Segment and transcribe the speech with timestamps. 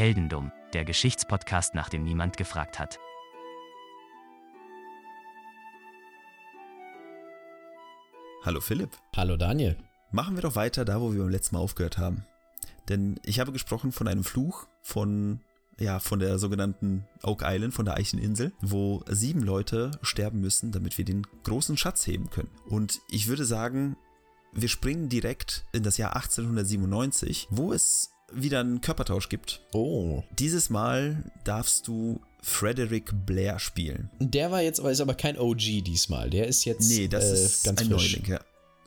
[0.00, 2.98] Heldendum, der Geschichtspodcast, nach dem niemand gefragt hat.
[8.42, 8.96] Hallo Philipp.
[9.14, 9.76] Hallo Daniel.
[10.10, 12.24] Machen wir doch weiter da, wo wir beim letzten Mal aufgehört haben.
[12.88, 15.40] Denn ich habe gesprochen von einem Fluch von
[15.78, 20.96] ja, von der sogenannten Oak Island, von der Eicheninsel, wo sieben Leute sterben müssen, damit
[20.96, 22.50] wir den großen Schatz heben können.
[22.70, 23.98] Und ich würde sagen,
[24.52, 29.60] wir springen direkt in das Jahr 1897, wo es wieder einen Körpertausch gibt.
[29.72, 30.22] Oh.
[30.38, 34.10] Dieses Mal darfst du Frederick Blair spielen.
[34.18, 36.30] Der war jetzt aber, ist aber kein OG diesmal.
[36.30, 38.16] Der ist jetzt Nee, das äh, ist ganz ein frisch.
[38.16, 38.40] Neuling, ja.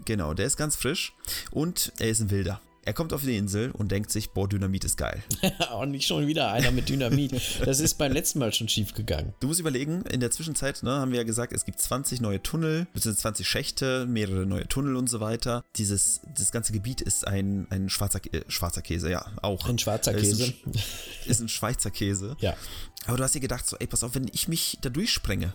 [0.05, 1.13] Genau, der ist ganz frisch
[1.51, 2.59] und er ist ein Wilder.
[2.85, 5.23] Er kommt auf die Insel und denkt sich, boah, Dynamit ist geil.
[5.79, 7.31] Und nicht schon wieder einer mit Dynamit.
[7.65, 9.33] Das ist beim letzten Mal schon schief gegangen.
[9.39, 12.43] Du musst überlegen, in der Zwischenzeit ne, haben wir ja gesagt, es gibt 20 neue
[12.43, 15.63] Tunnel, beziehungsweise 20 Schächte, mehrere neue Tunnel und so weiter.
[15.77, 19.69] Dieses, das ganze Gebiet ist ein, ein schwarzer, äh, schwarzer Käse, ja, auch.
[19.69, 20.53] Ein schwarzer Ist Käse.
[20.65, 20.71] ein,
[21.25, 22.35] ist ein Schweizer Käse.
[22.41, 22.55] Ja.
[23.05, 25.53] Aber du hast dir gedacht, so, ey, pass auf, wenn ich mich da durchsprenge,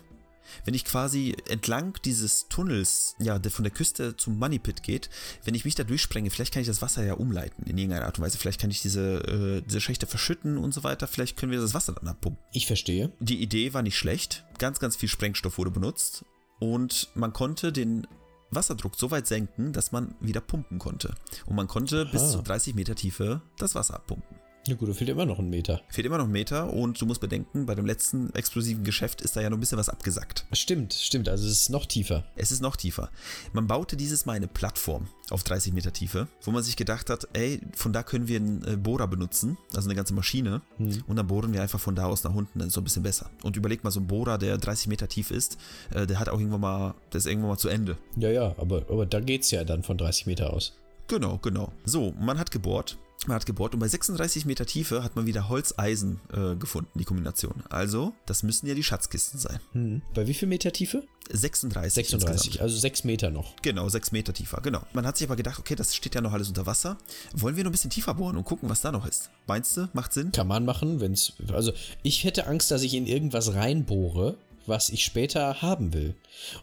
[0.64, 5.10] wenn ich quasi entlang dieses Tunnels, ja, der von der Küste zum Money Pit geht,
[5.44, 8.18] wenn ich mich da durchsprenge, vielleicht kann ich das Wasser ja umleiten in irgendeiner Art
[8.18, 8.38] und Weise.
[8.38, 11.06] Vielleicht kann ich diese, äh, diese Schächte verschütten und so weiter.
[11.06, 12.42] Vielleicht können wir das Wasser dann abpumpen.
[12.52, 13.12] Ich verstehe.
[13.20, 14.44] Die Idee war nicht schlecht.
[14.58, 16.24] Ganz, ganz viel Sprengstoff wurde benutzt
[16.58, 18.06] und man konnte den
[18.50, 21.14] Wasserdruck so weit senken, dass man wieder pumpen konnte.
[21.46, 22.30] Und man konnte bis Aha.
[22.30, 24.36] zu 30 Meter Tiefe das Wasser abpumpen.
[24.68, 25.80] Na gut, da fehlt immer noch ein Meter.
[25.88, 29.34] Fehlt immer noch ein Meter und du musst bedenken, bei dem letzten explosiven Geschäft ist
[29.34, 30.44] da ja noch ein bisschen was abgesackt.
[30.52, 31.28] Stimmt, stimmt.
[31.28, 32.24] Also es ist noch tiefer.
[32.36, 33.10] Es ist noch tiefer.
[33.54, 37.28] Man baute dieses Mal eine Plattform auf 30 Meter Tiefe, wo man sich gedacht hat,
[37.32, 41.26] ey, von da können wir einen äh, Bohrer benutzen, also eine ganze Maschine, und dann
[41.26, 43.30] bohren wir einfach von da aus nach unten, dann ist so ein bisschen besser.
[43.42, 45.58] Und überleg mal, so ein Bohrer, der 30 Meter tief ist,
[45.94, 47.98] äh, der hat auch irgendwann mal, der ist irgendwann mal zu Ende.
[48.16, 50.78] Ja, ja, aber, aber da geht's ja dann von 30 Meter aus.
[51.08, 51.72] Genau, genau.
[51.84, 52.98] So, man hat gebohrt.
[53.26, 57.04] Man hat gebohrt und bei 36 Meter Tiefe hat man wieder Holz-Eisen äh, gefunden, die
[57.04, 57.64] Kombination.
[57.68, 59.58] Also, das müssen ja die Schatzkisten sein.
[59.72, 60.02] Hm.
[60.14, 61.02] Bei wie viel Meter Tiefe?
[61.30, 61.94] 36.
[61.94, 62.62] 36, insgesamt.
[62.62, 63.56] also 6 Meter noch.
[63.62, 64.82] Genau, 6 Meter tiefer, genau.
[64.92, 66.96] Man hat sich aber gedacht, okay, das steht ja noch alles unter Wasser.
[67.34, 69.30] Wollen wir noch ein bisschen tiefer bohren und gucken, was da noch ist?
[69.46, 70.32] Meinst du, macht Sinn?
[70.32, 71.32] Kann man machen, wenn's.
[71.52, 76.14] Also ich hätte Angst, dass ich in irgendwas reinbohre, was ich später haben will.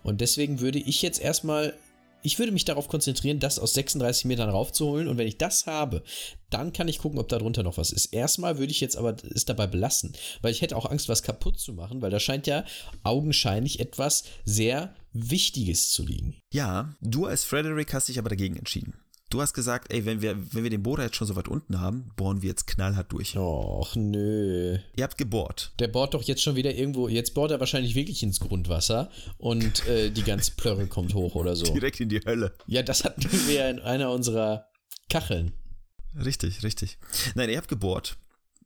[0.04, 1.74] Und deswegen würde ich jetzt erstmal.
[2.26, 5.08] Ich würde mich darauf konzentrieren, das aus 36 Metern raufzuholen.
[5.08, 6.04] Und wenn ich das habe,
[6.50, 8.08] dann kann ich gucken, ob da drunter noch was ist.
[8.08, 11.60] Erstmal würde ich jetzt aber es dabei belassen, weil ich hätte auch Angst, was kaputt
[11.60, 12.66] zu machen, weil da scheint ja
[13.04, 16.36] augenscheinlich etwas sehr Wichtiges zu liegen.
[16.52, 18.96] Ja, du als Frederick hast dich aber dagegen entschieden.
[19.32, 21.82] Du hast gesagt, ey, wenn wir, wenn wir den Bohrer jetzt schon so weit unten
[21.82, 23.36] haben, bohren wir jetzt knallhart durch.
[23.36, 24.78] Och, nö.
[24.96, 25.74] Ihr habt gebohrt.
[25.80, 27.08] Der bohrt doch jetzt schon wieder irgendwo.
[27.08, 31.56] Jetzt bohrt er wahrscheinlich wirklich ins Grundwasser und äh, die ganze Plörre kommt hoch oder
[31.56, 31.66] so.
[31.74, 32.54] Direkt in die Hölle.
[32.68, 34.68] Ja, das hatten wir ja in einer unserer
[35.10, 35.54] Kacheln.
[36.24, 36.98] Richtig, richtig.
[37.34, 38.18] Nein, ihr habt gebohrt.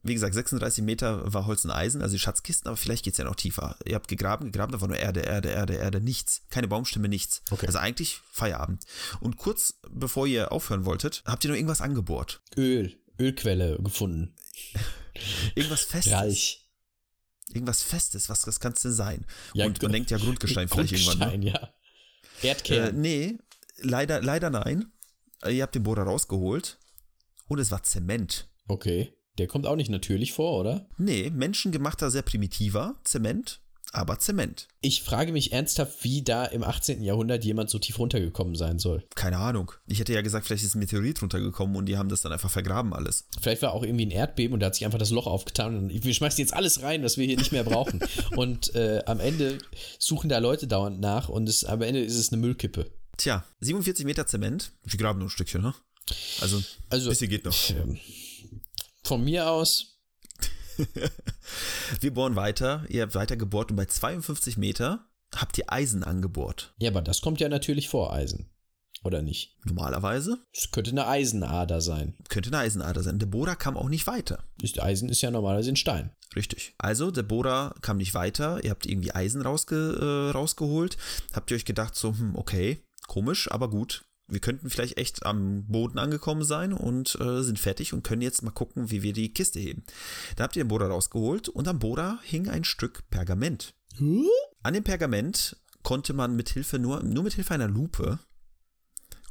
[0.01, 3.25] Wie gesagt, 36 Meter war Holz und Eisen, also die Schatzkisten, aber vielleicht geht's ja
[3.25, 3.75] noch tiefer.
[3.85, 6.41] Ihr habt gegraben, gegraben, da war nur Erde, Erde, Erde, Erde, nichts.
[6.49, 7.41] Keine Baumstämme, nichts.
[7.51, 7.67] Okay.
[7.67, 8.85] Also eigentlich Feierabend.
[9.19, 12.41] Und kurz bevor ihr aufhören wolltet, habt ihr noch irgendwas angebohrt.
[12.55, 14.35] Öl, Ölquelle gefunden.
[15.55, 16.13] Irgendwas Festes.
[16.13, 16.65] Reich.
[17.51, 19.25] Irgendwas Festes, was das kann's denn sein?
[19.53, 21.17] Ja, Und man denkt ja Grundgestein vielleicht irgendwann.
[21.17, 21.25] Ne?
[21.25, 21.73] Grundstein, ja.
[22.41, 23.01] Äh, Erdkern.
[23.01, 23.37] nee,
[23.79, 24.93] leider, leider nein.
[25.43, 26.79] Äh, Ihr habt den Bohrer rausgeholt
[27.47, 28.47] und es war Zement.
[28.67, 29.13] Okay.
[29.37, 30.87] Der kommt auch nicht natürlich vor, oder?
[30.97, 33.61] Nee, menschengemachter, sehr primitiver Zement,
[33.93, 34.67] aber Zement.
[34.81, 37.01] Ich frage mich ernsthaft, wie da im 18.
[37.01, 39.03] Jahrhundert jemand so tief runtergekommen sein soll.
[39.15, 39.71] Keine Ahnung.
[39.87, 42.51] Ich hätte ja gesagt, vielleicht ist ein Meteorit runtergekommen und die haben das dann einfach
[42.51, 43.25] vergraben alles.
[43.41, 46.03] Vielleicht war auch irgendwie ein Erdbeben und da hat sich einfach das Loch aufgetan und
[46.03, 47.99] wir schmeißen jetzt alles rein, was wir hier nicht mehr brauchen.
[48.35, 49.57] und äh, am Ende
[49.97, 52.91] suchen da Leute dauernd nach und es, am Ende ist es eine Müllkippe.
[53.17, 54.71] Tja, 47 Meter Zement.
[54.83, 55.73] Wir graben nur ein Stückchen, ne?
[56.41, 57.69] Also, Also, bisschen geht noch.
[57.71, 57.97] ähm,
[59.09, 59.97] von mir aus,
[61.99, 62.85] Wir bohren weiter.
[62.87, 66.73] Ihr habt weiter gebohrt und bei 52 Meter habt ihr Eisen angebohrt.
[66.79, 68.49] ja, aber das kommt ja natürlich vor Eisen.
[69.03, 69.55] Oder nicht?
[69.65, 72.15] Normalerweise Es könnte eine Eisenader sein.
[72.29, 73.17] könnte eine Eisenader sein.
[73.19, 74.43] Der Bohrer kam auch nicht weiter.
[74.61, 76.11] Ist, Eisen ist ja normalerweise ein Stein.
[76.35, 76.75] Richtig.
[76.77, 78.63] Also, der Bohrer kam nicht weiter.
[78.63, 80.97] Ihr habt irgendwie Eisen rausge äh, rausgeholt.
[81.33, 84.05] Habt ihr euch gedacht, so, hm, okay, komisch, aber gut.
[84.29, 88.43] Wir könnten vielleicht echt am Boden angekommen sein und äh, sind fertig und können jetzt
[88.43, 89.83] mal gucken, wie wir die Kiste heben.
[90.35, 93.73] Da habt ihr den Bohrer rausgeholt und am Bohrer hing ein Stück Pergament.
[94.63, 98.19] An dem Pergament konnte man mit Hilfe nur, nur mit Hilfe einer Lupe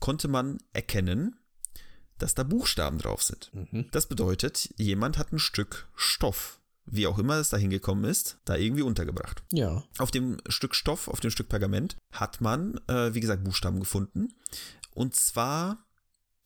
[0.00, 1.36] konnte man erkennen,
[2.18, 3.50] dass da Buchstaben drauf sind.
[3.92, 8.56] Das bedeutet, jemand hat ein Stück Stoff, wie auch immer es da hingekommen ist, da
[8.56, 9.42] irgendwie untergebracht.
[9.52, 9.84] Ja.
[9.98, 14.34] Auf dem Stück Stoff, auf dem Stück Pergament, hat man, äh, wie gesagt, Buchstaben gefunden.
[14.98, 15.86] Und zwar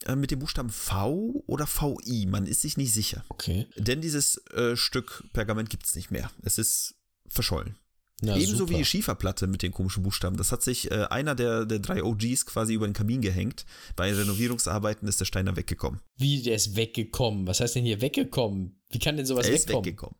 [0.04, 2.26] äh, mit dem Buchstaben V oder VI.
[2.26, 3.24] Man ist sich nicht sicher.
[3.30, 3.66] Okay.
[3.76, 6.30] Denn dieses äh, Stück Pergament gibt es nicht mehr.
[6.42, 6.94] Es ist
[7.28, 7.78] verschollen.
[8.20, 8.72] Na, Ebenso super.
[8.72, 10.36] wie die Schieferplatte mit den komischen Buchstaben.
[10.36, 13.64] Das hat sich äh, einer der, der drei OGs quasi über den Kamin gehängt.
[13.96, 16.00] Bei Renovierungsarbeiten ist der Stein dann weggekommen.
[16.18, 17.46] Wie, der ist weggekommen.
[17.46, 18.82] Was heißt denn hier weggekommen?
[18.90, 19.86] Wie kann denn sowas er ist wegkommen?
[19.86, 20.16] weggekommen.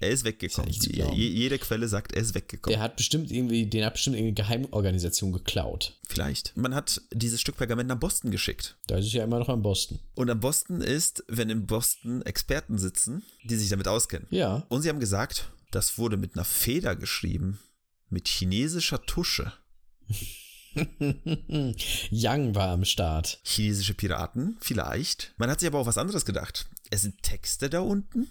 [0.00, 0.70] Er ist weggekommen.
[0.70, 2.74] Ist ja je, jede Quelle sagt, er ist weggekommen.
[2.74, 5.98] Der hat bestimmt irgendwie, den hat bestimmt irgendeine Geheimorganisation geklaut.
[6.08, 6.56] Vielleicht.
[6.56, 8.76] Man hat dieses Stück Pergament nach Boston geschickt.
[8.88, 10.00] Da ist es ja immer noch in Boston.
[10.14, 14.26] Und am Boston ist, wenn in Boston Experten sitzen, die sich damit auskennen.
[14.30, 14.66] Ja.
[14.68, 17.60] Und sie haben gesagt, das wurde mit einer Feder geschrieben.
[18.10, 19.52] Mit chinesischer Tusche.
[22.10, 23.40] Young war am Start.
[23.42, 25.32] Chinesische Piraten, vielleicht.
[25.36, 26.68] Man hat sich aber auch was anderes gedacht.
[26.90, 28.28] Es sind Texte da unten.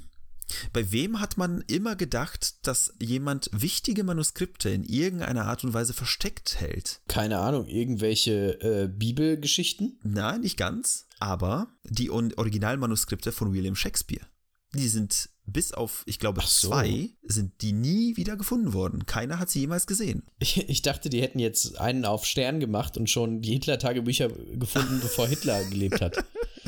[0.73, 5.93] Bei wem hat man immer gedacht, dass jemand wichtige Manuskripte in irgendeiner Art und Weise
[5.93, 7.01] versteckt hält?
[7.07, 9.99] Keine Ahnung, irgendwelche äh, Bibelgeschichten?
[10.03, 11.07] Nein, nicht ganz.
[11.19, 14.25] Aber die Originalmanuskripte von William Shakespeare.
[14.73, 16.69] Die sind bis auf, ich glaube, so.
[16.69, 19.05] zwei, sind die nie wieder gefunden worden.
[19.05, 20.23] Keiner hat sie jemals gesehen.
[20.39, 24.99] Ich, ich dachte, die hätten jetzt einen auf Stern gemacht und schon die Hitler-Tagebücher gefunden,
[25.01, 26.23] bevor Hitler gelebt hat.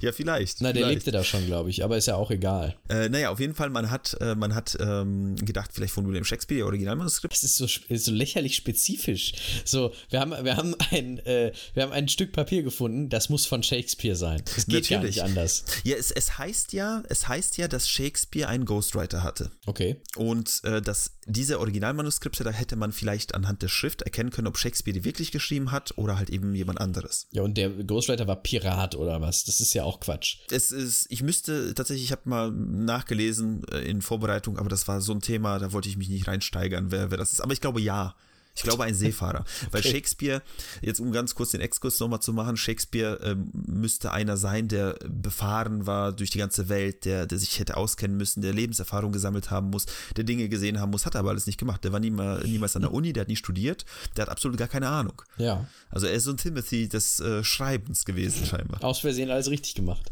[0.00, 0.60] Ja, vielleicht.
[0.60, 1.06] Na, der vielleicht.
[1.06, 2.76] lebte da schon, glaube ich, aber ist ja auch egal.
[2.88, 6.24] Äh, naja, auf jeden Fall, man hat, äh, man hat ähm, gedacht, vielleicht von William
[6.24, 7.34] Shakespeare, ihr Originalmanuskript.
[7.34, 9.32] Es ist so, so lächerlich spezifisch.
[9.64, 13.46] So, wir haben, wir haben ein, äh, wir haben ein Stück Papier gefunden, das muss
[13.46, 14.42] von Shakespeare sein.
[14.54, 15.16] Das geht gar Natürlich.
[15.16, 15.64] nicht anders.
[15.84, 19.50] Ja, es, es heißt ja, es heißt ja, dass Shakespeare einen Ghostwriter hatte.
[19.66, 19.96] Okay.
[20.16, 24.58] Und äh, dass diese Originalmanuskripte, da hätte man vielleicht anhand der Schrift erkennen können, ob
[24.58, 27.28] Shakespeare die wirklich geschrieben hat oder halt eben jemand anderes.
[27.30, 29.44] Ja, und der Ghostwriter war Pirat oder was?
[29.44, 30.38] Das ist ja auch Quatsch.
[30.50, 35.00] Es ist, ich müsste tatsächlich, ich habe mal nachgelesen äh, in Vorbereitung, aber das war
[35.00, 37.40] so ein Thema, da wollte ich mich nicht reinsteigern, wer, wer das ist.
[37.40, 38.14] Aber ich glaube ja.
[38.56, 39.44] Ich glaube ein Seefahrer.
[39.70, 39.90] Weil Okay.
[39.90, 40.42] Shakespeare,
[40.80, 44.96] jetzt um ganz kurz den Exkurs nochmal zu machen, Shakespeare ähm, müsste einer sein, der
[45.08, 49.50] befahren war durch die ganze Welt, der, der sich hätte auskennen müssen, der Lebenserfahrung gesammelt
[49.50, 49.86] haben muss,
[50.16, 51.84] der Dinge gesehen haben muss, hat er aber alles nicht gemacht.
[51.84, 53.84] Der war niemals, niemals an der Uni, der hat nie studiert,
[54.16, 55.20] der hat absolut gar keine Ahnung.
[55.36, 55.66] Ja.
[55.90, 58.82] Also er ist so ein Timothy des äh, Schreibens gewesen scheinbar.
[58.82, 60.10] Aus Versehen alles richtig gemacht.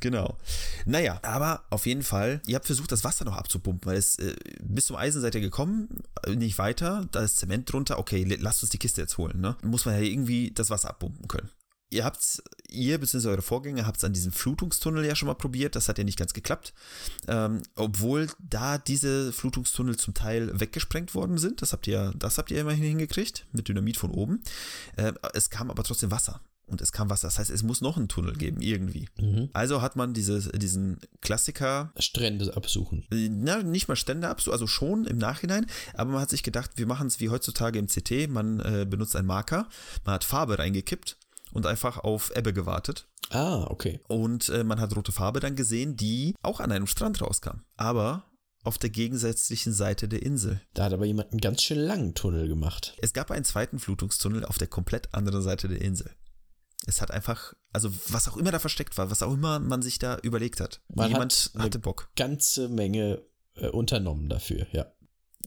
[0.00, 0.36] Genau.
[0.86, 4.36] Naja, aber auf jeden Fall, ihr habt versucht, das Wasser noch abzupumpen, weil es äh,
[4.62, 8.62] bis zum Eisen seid ihr gekommen, äh, nicht weiter, da ist Zement drunter, okay, lasst
[8.62, 9.56] uns die Kiste jetzt holen, ne?
[9.62, 11.50] Muss man ja irgendwie das Wasser abpumpen können.
[11.90, 13.28] Ihr habt, ihr bzw.
[13.28, 16.18] eure Vorgänger habt es an diesem Flutungstunnel ja schon mal probiert, das hat ja nicht
[16.18, 16.74] ganz geklappt.
[17.26, 22.50] Ähm, obwohl da diese Flutungstunnel zum Teil weggesprengt worden sind, das habt ihr, das habt
[22.50, 24.42] ihr immerhin hingekriegt, mit Dynamit von oben.
[24.96, 26.42] Äh, es kam aber trotzdem Wasser.
[26.68, 27.28] Und es kam Wasser.
[27.28, 29.08] Das heißt, es muss noch einen Tunnel geben, irgendwie.
[29.18, 29.48] Mhm.
[29.52, 33.06] Also hat man diese, diesen Klassiker, Strände absuchen.
[33.10, 36.72] äh, na, nicht mal Stände ab, also schon im Nachhinein, aber man hat sich gedacht,
[36.76, 39.68] wir machen es wie heutzutage im CT, man äh, benutzt einen Marker,
[40.04, 41.16] man hat Farbe reingekippt
[41.52, 43.08] und einfach auf Ebbe gewartet.
[43.30, 44.00] Ah, okay.
[44.08, 47.62] Und äh, man hat rote Farbe dann gesehen, die auch an einem Strand rauskam.
[47.76, 48.24] Aber
[48.64, 50.60] auf der gegensätzlichen Seite der Insel.
[50.74, 52.96] Da hat aber jemand einen ganz schön langen Tunnel gemacht.
[53.00, 56.10] Es gab einen zweiten Flutungstunnel auf der komplett anderen Seite der Insel.
[56.88, 59.98] Es hat einfach, also was auch immer da versteckt war, was auch immer man sich
[59.98, 60.80] da überlegt hat.
[60.88, 62.08] Man Jemand hat eine- hatte Bock.
[62.16, 63.20] Ganze Menge
[63.56, 64.86] äh, unternommen dafür, ja.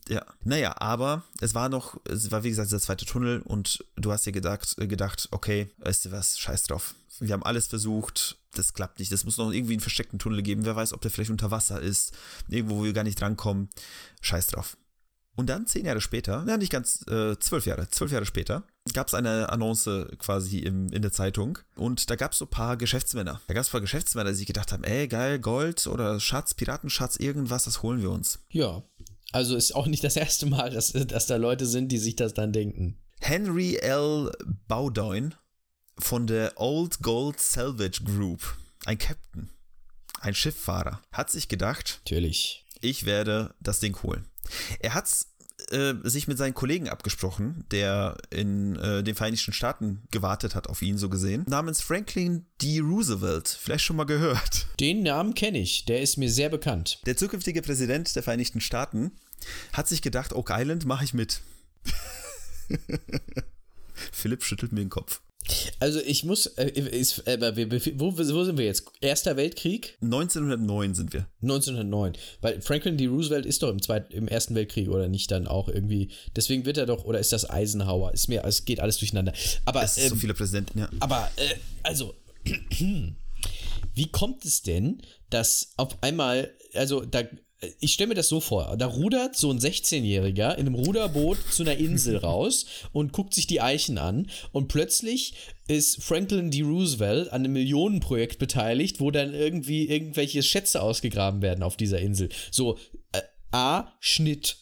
[0.07, 4.11] Ja, naja, aber es war noch, es war wie gesagt der zweite Tunnel und du
[4.11, 6.93] hast dir gedacht, äh, gedacht, okay, weißt du was, scheiß drauf.
[7.19, 9.11] Wir haben alles versucht, das klappt nicht.
[9.11, 10.65] Es muss noch irgendwie einen versteckten Tunnel geben.
[10.65, 12.13] Wer weiß, ob der vielleicht unter Wasser ist,
[12.49, 13.69] irgendwo, wo wir gar nicht drankommen.
[14.21, 14.77] Scheiß drauf.
[15.35, 18.63] Und dann zehn Jahre später, ja nicht ganz, äh, zwölf Jahre, zwölf Jahre später,
[18.93, 22.49] gab es eine Annonce quasi im, in der Zeitung und da gab es so ein
[22.49, 23.41] paar Geschäftsmänner.
[23.47, 26.53] Da gab es ein paar Geschäftsmänner, die sich gedacht haben, ey, geil, Gold oder Schatz,
[26.53, 28.39] Piratenschatz, irgendwas, das holen wir uns.
[28.49, 28.83] Ja.
[29.31, 32.33] Also ist auch nicht das erste Mal, dass, dass da Leute sind, die sich das
[32.33, 32.97] dann denken.
[33.21, 34.31] Henry L.
[34.67, 35.35] Bowdoin
[35.97, 39.49] von der Old Gold Salvage Group, ein Captain,
[40.19, 42.65] ein Schifffahrer, hat sich gedacht, Natürlich.
[42.81, 44.27] ich werde das Ding holen.
[44.79, 45.07] Er hat
[45.71, 50.81] äh, sich mit seinen Kollegen abgesprochen, der in äh, den Vereinigten Staaten gewartet hat auf
[50.81, 52.79] ihn, so gesehen, namens Franklin D.
[52.79, 53.47] Roosevelt.
[53.47, 54.67] Vielleicht schon mal gehört.
[54.79, 56.99] Den Namen kenne ich, der ist mir sehr bekannt.
[57.05, 59.11] Der zukünftige Präsident der Vereinigten Staaten
[59.73, 61.41] hat sich gedacht, Oak Island mache ich mit.
[64.11, 65.21] Philipp schüttelt mir den Kopf.
[65.79, 67.39] Also ich muss, äh, ist, äh,
[67.97, 68.85] wo, wo sind wir jetzt?
[69.01, 69.97] Erster Weltkrieg?
[70.01, 71.27] 1909 sind wir.
[71.41, 72.13] 1909.
[72.41, 73.07] Weil Franklin D.
[73.07, 76.11] Roosevelt ist doch im, Zweit, im Ersten Weltkrieg oder nicht dann auch irgendwie.
[76.35, 78.13] Deswegen wird er doch, oder ist das Eisenhower?
[78.13, 79.33] Ist mir, es geht alles durcheinander.
[79.65, 80.89] Aber, Es sind so ähm, viele Präsidenten, ja.
[80.99, 82.13] aber äh, also,
[83.93, 87.23] wie kommt es denn, dass auf einmal, also da,
[87.79, 91.63] ich stelle mir das so vor, da rudert so ein 16-Jähriger in einem Ruderboot zu
[91.63, 95.35] einer Insel raus und guckt sich die Eichen an und plötzlich
[95.67, 96.63] ist Franklin D.
[96.63, 102.29] Roosevelt an einem Millionenprojekt beteiligt, wo dann irgendwie irgendwelche Schätze ausgegraben werden auf dieser Insel.
[102.49, 102.77] So,
[103.11, 104.57] äh, A, Schnitt,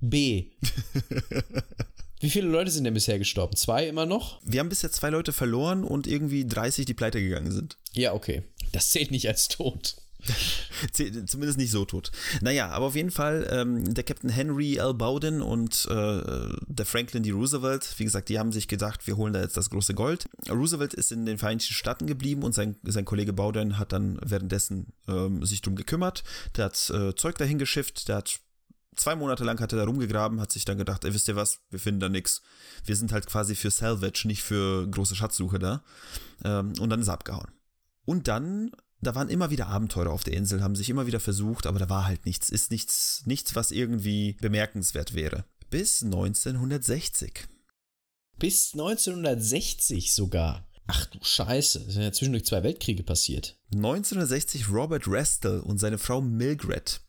[0.00, 0.50] B.
[2.20, 3.56] Wie viele Leute sind denn bisher gestorben?
[3.56, 4.42] Zwei immer noch?
[4.44, 7.78] Wir haben bisher zwei Leute verloren und irgendwie 30, die pleite gegangen sind.
[7.94, 8.42] Ja, okay.
[8.72, 9.96] Das zählt nicht als tot.
[10.92, 12.10] Zumindest nicht so tot.
[12.40, 14.94] Naja, aber auf jeden Fall ähm, der Captain Henry L.
[14.94, 17.30] Bowden und äh, der Franklin D.
[17.30, 20.28] Roosevelt, wie gesagt, die haben sich gedacht, wir holen da jetzt das große Gold.
[20.48, 24.92] Roosevelt ist in den Vereinigten Staaten geblieben und sein, sein Kollege Bowden hat dann währenddessen
[25.08, 26.24] ähm, sich drum gekümmert.
[26.56, 28.40] Der hat äh, Zeug dahin geschifft, der hat
[28.96, 31.60] zwei Monate lang hat er da rumgegraben, hat sich dann gedacht, ey, wisst ihr was,
[31.70, 32.42] wir finden da nichts.
[32.84, 35.82] Wir sind halt quasi für Salvage, nicht für große Schatzsuche da.
[36.44, 37.50] Ähm, und dann ist er abgehauen.
[38.04, 41.66] Und dann da waren immer wieder Abenteurer auf der Insel, haben sich immer wieder versucht,
[41.66, 45.44] aber da war halt nichts, ist nichts, nichts, was irgendwie bemerkenswert wäre.
[45.70, 47.48] Bis 1960.
[48.38, 50.66] Bis 1960 sogar.
[50.86, 53.56] Ach du Scheiße, es sind ja zwischendurch zwei Weltkriege passiert.
[53.72, 57.00] 1960 Robert Restel und seine Frau Milgret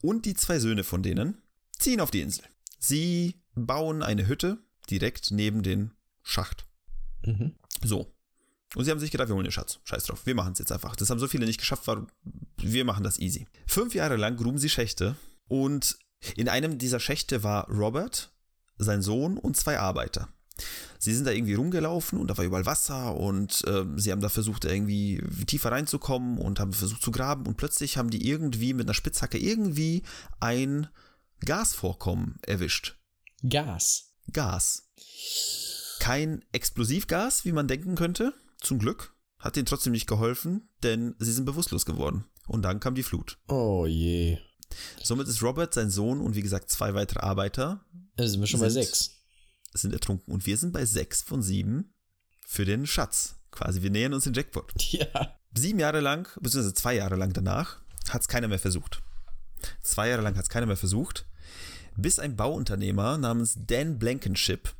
[0.00, 1.42] und die zwei Söhne von denen
[1.78, 2.44] ziehen auf die Insel.
[2.78, 4.58] Sie bauen eine Hütte
[4.90, 6.66] direkt neben den Schacht.
[7.24, 7.54] Mhm.
[7.82, 8.14] So,
[8.76, 9.80] und sie haben sich gedacht, wir holen den Schatz.
[9.84, 10.94] Scheiß drauf, wir machen es jetzt einfach.
[10.96, 11.88] Das haben so viele nicht geschafft,
[12.56, 13.46] wir machen das easy.
[13.66, 15.16] Fünf Jahre lang gruben sie Schächte
[15.48, 15.98] und
[16.36, 18.32] in einem dieser Schächte war Robert,
[18.78, 20.28] sein Sohn und zwei Arbeiter.
[20.98, 24.28] Sie sind da irgendwie rumgelaufen und da war überall Wasser und äh, sie haben da
[24.28, 28.86] versucht, irgendwie tiefer reinzukommen und haben versucht zu graben und plötzlich haben die irgendwie mit
[28.86, 30.02] einer Spitzhacke irgendwie
[30.38, 30.88] ein
[31.44, 32.98] Gasvorkommen erwischt.
[33.48, 34.12] Gas.
[34.30, 34.90] Gas.
[35.98, 41.32] Kein Explosivgas, wie man denken könnte, zum Glück hat ihnen trotzdem nicht geholfen, denn sie
[41.32, 42.24] sind bewusstlos geworden.
[42.46, 43.38] Und dann kam die Flut.
[43.48, 44.38] Oh je.
[45.02, 47.84] Somit ist Robert, sein Sohn und wie gesagt zwei weitere Arbeiter.
[48.16, 49.10] Da sind wir schon sind, bei sechs.
[49.72, 50.32] Sind ertrunken.
[50.32, 51.94] Und wir sind bei sechs von sieben
[52.46, 53.36] für den Schatz.
[53.50, 54.72] Quasi, wir nähern uns den Jackpot.
[54.92, 55.36] Ja.
[55.52, 59.02] Sieben Jahre lang, beziehungsweise zwei Jahre lang danach, hat es keiner mehr versucht.
[59.82, 61.26] Zwei Jahre lang hat es keiner mehr versucht,
[61.96, 64.72] bis ein Bauunternehmer namens Dan Blankenship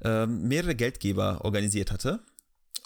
[0.00, 2.24] äh, mehrere Geldgeber organisiert hatte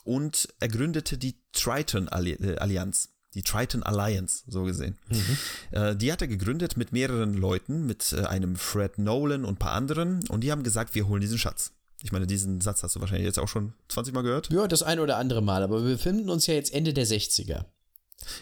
[0.08, 3.10] und er gründete die Triton äh, Allianz.
[3.34, 4.96] Die Triton Alliance, so gesehen.
[5.10, 5.38] Mhm.
[5.70, 9.58] Äh, die hat er gegründet mit mehreren Leuten, mit äh, einem Fred Nolan und ein
[9.58, 10.26] paar anderen.
[10.28, 11.72] Und die haben gesagt, wir holen diesen Schatz.
[12.02, 14.50] Ich meine, diesen Satz hast du wahrscheinlich jetzt auch schon 20 Mal gehört.
[14.50, 15.62] Ja, das eine oder andere Mal.
[15.62, 17.66] Aber wir befinden uns ja jetzt Ende der 60er.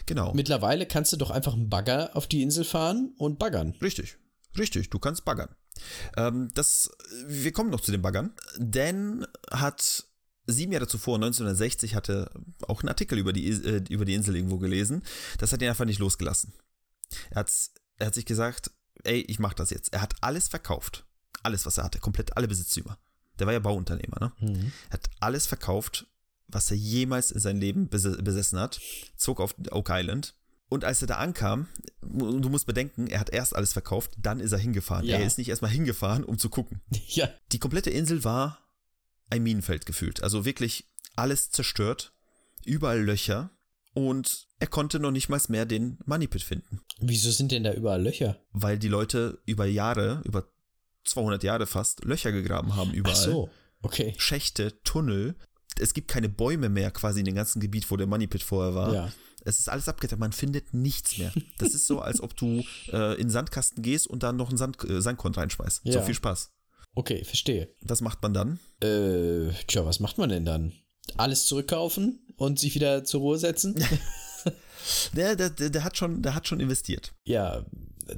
[0.05, 0.33] Genau.
[0.33, 3.75] Mittlerweile kannst du doch einfach einen Bagger auf die Insel fahren und baggern.
[3.81, 4.17] Richtig.
[4.57, 5.49] Richtig, du kannst baggern.
[6.15, 6.89] Ähm, das,
[7.27, 8.33] wir kommen noch zu den Baggern.
[8.57, 10.07] Dan hat
[10.47, 12.31] sieben Jahre zuvor, 1960, hatte
[12.67, 15.03] auch einen Artikel über die, äh, über die Insel irgendwo gelesen.
[15.37, 16.53] Das hat ihn einfach nicht losgelassen.
[17.29, 18.71] Er, hat's, er hat sich gesagt,
[19.03, 19.93] ey, ich mach das jetzt.
[19.93, 21.05] Er hat alles verkauft.
[21.43, 21.99] Alles, was er hatte.
[21.99, 22.97] Komplett alle Besitztümer.
[23.39, 24.31] Der war ja Bauunternehmer, ne?
[24.39, 24.71] Mhm.
[24.89, 26.07] Er hat alles verkauft,
[26.47, 28.79] was er jemals in seinem Leben besessen hat.
[29.15, 30.35] Zog auf Oak Island.
[30.69, 31.67] Und als er da ankam,
[32.01, 35.05] du musst bedenken, er hat erst alles verkauft, dann ist er hingefahren.
[35.05, 35.17] Ja.
[35.17, 36.81] Er ist nicht erstmal hingefahren, um zu gucken.
[37.07, 37.29] Ja.
[37.53, 38.66] Die komplette Insel war
[39.29, 40.23] ein Minenfeld gefühlt.
[40.23, 42.13] Also wirklich alles zerstört,
[42.65, 43.51] überall Löcher
[43.93, 46.81] und er konnte noch nicht mal mehr den Moneypit finden.
[46.99, 48.39] Wieso sind denn da überall Löcher?
[48.51, 50.47] Weil die Leute über Jahre, über
[51.05, 53.15] 200 Jahre fast, Löcher gegraben haben überall.
[53.17, 53.49] Ach so,
[53.81, 54.13] okay.
[54.17, 55.35] Schächte, Tunnel.
[55.79, 58.93] Es gibt keine Bäume mehr quasi in dem ganzen Gebiet, wo der Moneypit vorher war.
[58.93, 59.11] Ja.
[59.45, 61.31] Es ist alles abgetan, man findet nichts mehr.
[61.57, 64.57] Das ist so, als ob du äh, in den Sandkasten gehst und dann noch einen
[64.57, 65.81] Sand, äh, Sandkorn reinschmeißt.
[65.85, 65.93] Ja.
[65.93, 66.51] So viel Spaß.
[66.97, 67.69] Okay, verstehe.
[67.81, 68.59] Was macht man dann?
[68.81, 70.73] Äh, tja, was macht man denn dann?
[71.15, 73.75] Alles zurückkaufen und sich wieder zur Ruhe setzen?
[75.13, 77.13] der, der, der, hat schon, der hat schon investiert.
[77.23, 77.63] Ja,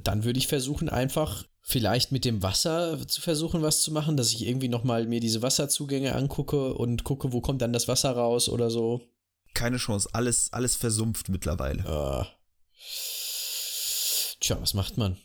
[0.02, 4.32] dann würde ich versuchen, einfach vielleicht mit dem Wasser zu versuchen, was zu machen, dass
[4.32, 8.48] ich irgendwie nochmal mir diese Wasserzugänge angucke und gucke, wo kommt dann das Wasser raus
[8.48, 9.02] oder so.
[9.56, 11.84] Keine Chance, alles, alles versumpft mittlerweile.
[11.84, 12.24] Uh.
[14.40, 15.18] Tja, was macht man?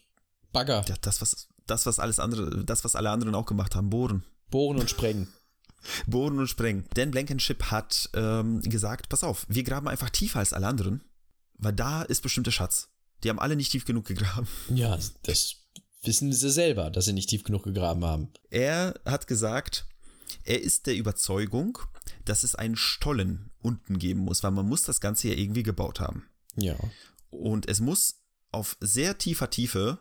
[0.51, 0.85] Bagger.
[0.89, 4.25] Ja, das, was, das, was alles andere, das, was alle anderen auch gemacht haben, bohren.
[4.51, 5.29] Bohren und sprengen.
[6.07, 6.85] bohren und sprengen.
[6.95, 11.03] Dan Blankenship hat ähm, gesagt, pass auf, wir graben einfach tiefer als alle anderen,
[11.59, 12.89] weil da ist bestimmt der Schatz.
[13.23, 14.49] Die haben alle nicht tief genug gegraben.
[14.75, 15.57] Ja, das
[16.03, 18.29] wissen sie selber, dass sie nicht tief genug gegraben haben.
[18.51, 19.87] Er hat gesagt,
[20.43, 21.79] er ist der Überzeugung,
[22.25, 26.01] dass es einen Stollen unten geben muss, weil man muss das Ganze ja irgendwie gebaut
[26.01, 26.29] haben.
[26.57, 26.77] Ja.
[27.31, 28.21] Und es muss
[28.53, 29.99] auf sehr tiefer Tiefe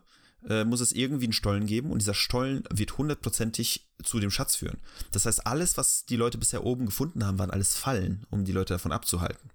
[0.50, 4.55] äh, muss es irgendwie einen Stollen geben und dieser Stollen wird hundertprozentig zu dem Schatz
[4.55, 4.79] führen.
[5.12, 8.51] Das heißt, alles, was die Leute bisher oben gefunden haben, waren alles Fallen, um die
[8.51, 9.50] Leute davon abzuhalten.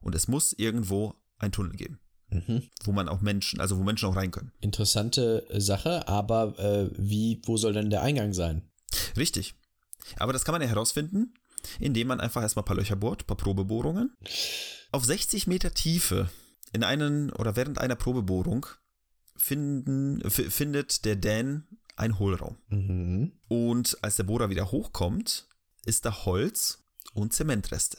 [0.00, 1.98] Und es muss irgendwo einen Tunnel geben.
[2.84, 4.52] wo man auch Menschen, also wo Menschen auch rein können.
[4.60, 8.62] Interessante Sache, aber äh, wie, wo soll denn der Eingang sein?
[9.16, 9.54] Richtig.
[10.16, 11.34] Aber das kann man ja herausfinden,
[11.78, 14.16] indem man einfach erstmal ein paar Löcher bohrt, ein paar Probebohrungen.
[14.92, 16.30] Auf 60 Meter Tiefe
[16.72, 18.66] in einen oder während einer Probebohrung
[19.40, 21.66] finden, findet der Dan
[21.96, 22.56] ein Hohlraum.
[22.68, 23.32] Mhm.
[23.48, 25.48] Und als der Bohrer wieder hochkommt,
[25.84, 27.98] ist da Holz und Zementreste.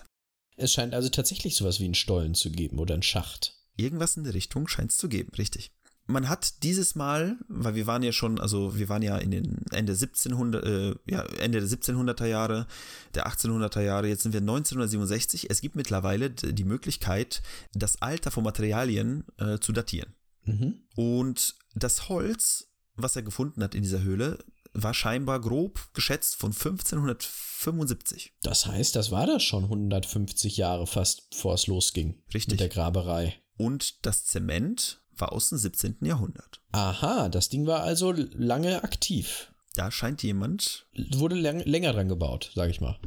[0.57, 3.57] Es scheint also tatsächlich sowas wie einen Stollen zu geben oder einen Schacht.
[3.75, 5.71] Irgendwas in der Richtung scheint es zu geben, richtig.
[6.07, 9.65] Man hat dieses Mal, weil wir waren ja schon, also wir waren ja in den
[9.71, 12.67] Ende 1700, äh, ja, Ende der 1700er Jahre,
[13.15, 15.49] der 1800er Jahre, jetzt sind wir 1967.
[15.49, 17.41] Es gibt mittlerweile die Möglichkeit,
[17.73, 20.13] das Alter von Materialien äh, zu datieren.
[20.43, 20.81] Mhm.
[20.95, 24.39] Und das Holz, was er gefunden hat in dieser Höhle,
[24.73, 28.33] war scheinbar grob geschätzt von 1575.
[28.41, 32.21] Das heißt, das war das schon 150 Jahre fast, bevor es losging.
[32.33, 32.51] Richtig.
[32.51, 33.35] Mit der Graberei.
[33.57, 35.97] Und das Zement war aus dem 17.
[36.01, 36.61] Jahrhundert.
[36.71, 39.51] Aha, das Ding war also lange aktiv.
[39.75, 40.87] Da scheint jemand.
[41.13, 42.99] Wurde lang, länger dran gebaut, sag ich mal.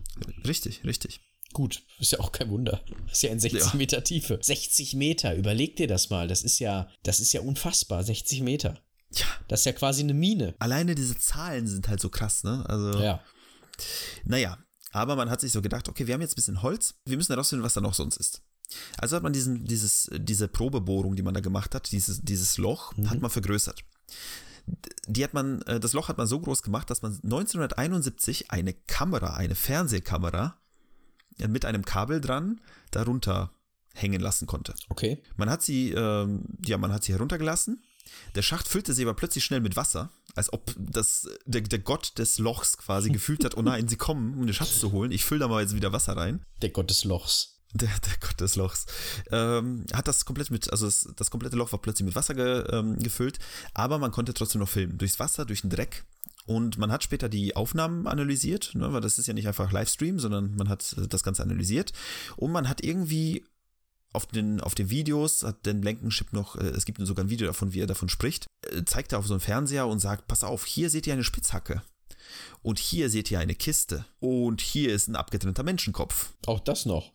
[0.47, 1.21] Richtig, richtig.
[1.55, 2.83] Gut, ist ja auch kein Wunder.
[3.11, 3.73] Ist ja in 60 Ja.
[3.75, 4.39] Meter Tiefe.
[4.43, 6.29] 60 Meter, überleg dir das mal.
[6.29, 8.05] Das ist ja, das ist ja unfassbar.
[8.05, 8.79] 60 Meter.
[9.13, 10.55] Ja, Das ist ja quasi eine Mine.
[10.59, 12.65] alleine diese Zahlen sind halt so krass, ne?
[12.69, 13.21] Also, Ja.
[14.25, 14.59] naja.
[14.93, 17.33] Aber man hat sich so gedacht, okay, wir haben jetzt ein bisschen Holz, wir müssen
[17.33, 18.43] herausfinden, was da noch sonst ist.
[18.99, 22.93] Also hat man diesen, dieses, diese Probebohrung, die man da gemacht hat, dieses, dieses Loch,
[23.07, 23.81] hat man vergrößert.
[25.07, 28.73] Die hat man, äh, das Loch hat man so groß gemacht, dass man 1971 eine
[28.73, 30.59] Kamera, eine Fernsehkamera
[31.49, 32.61] mit einem Kabel dran
[32.91, 33.51] darunter
[33.95, 34.75] hängen lassen konnte.
[34.89, 35.23] Okay.
[35.37, 37.83] Man hat sie, ähm, ja, man hat sie heruntergelassen.
[38.35, 42.19] Der Schacht füllte sich aber plötzlich schnell mit Wasser, als ob das, der, der Gott
[42.19, 45.13] des Lochs quasi gefühlt hat, oh nein, sie kommen, um den Schatz zu holen.
[45.13, 46.45] Ich fülle da mal jetzt wieder Wasser rein.
[46.61, 47.55] Der Gott des Lochs.
[47.73, 48.87] Der, der Gott des Lochs.
[49.31, 52.65] Ähm, hat das komplett mit, also das, das komplette Loch war plötzlich mit Wasser ge,
[52.71, 53.39] ähm, gefüllt,
[53.73, 54.99] aber man konnte trotzdem noch filmen.
[54.99, 56.05] Durchs Wasser, durch den Dreck.
[56.47, 60.19] Und man hat später die Aufnahmen analysiert, ne, weil das ist ja nicht einfach Livestream,
[60.19, 61.93] sondern man hat äh, das Ganze analysiert.
[62.37, 63.45] Und man hat irgendwie
[64.13, 67.47] auf den, auf den Videos hat Dan Blankenship noch, äh, es gibt sogar ein Video
[67.47, 70.45] davon, wie er davon spricht, äh, zeigt er auf so einen Fernseher und sagt, pass
[70.45, 71.83] auf, hier seht ihr eine Spitzhacke.
[72.63, 74.07] Und hier seht ihr eine Kiste.
[74.21, 76.33] Und hier ist ein abgetrennter Menschenkopf.
[76.47, 77.13] Auch das noch.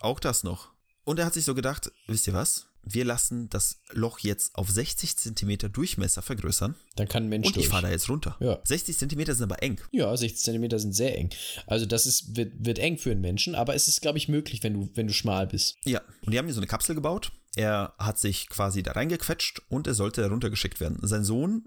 [0.00, 0.70] Auch das noch.
[1.04, 2.66] Und er hat sich so gedacht, wisst ihr was?
[2.88, 7.56] Wir lassen das Loch jetzt auf 60 Zentimeter Durchmesser vergrößern Dann kann ein Mensch und
[7.56, 8.36] ich fahre da jetzt runter.
[8.38, 8.60] Ja.
[8.62, 9.80] 60 Zentimeter sind aber eng.
[9.90, 11.30] Ja, 60 Zentimeter sind sehr eng.
[11.66, 14.62] Also das ist, wird, wird eng für einen Menschen, aber es ist, glaube ich, möglich,
[14.62, 15.76] wenn du, wenn du schmal bist.
[15.84, 16.00] Ja.
[16.24, 17.32] Und die haben hier so eine Kapsel gebaut.
[17.56, 20.98] Er hat sich quasi da reingequetscht und er sollte heruntergeschickt werden.
[21.02, 21.64] Sein Sohn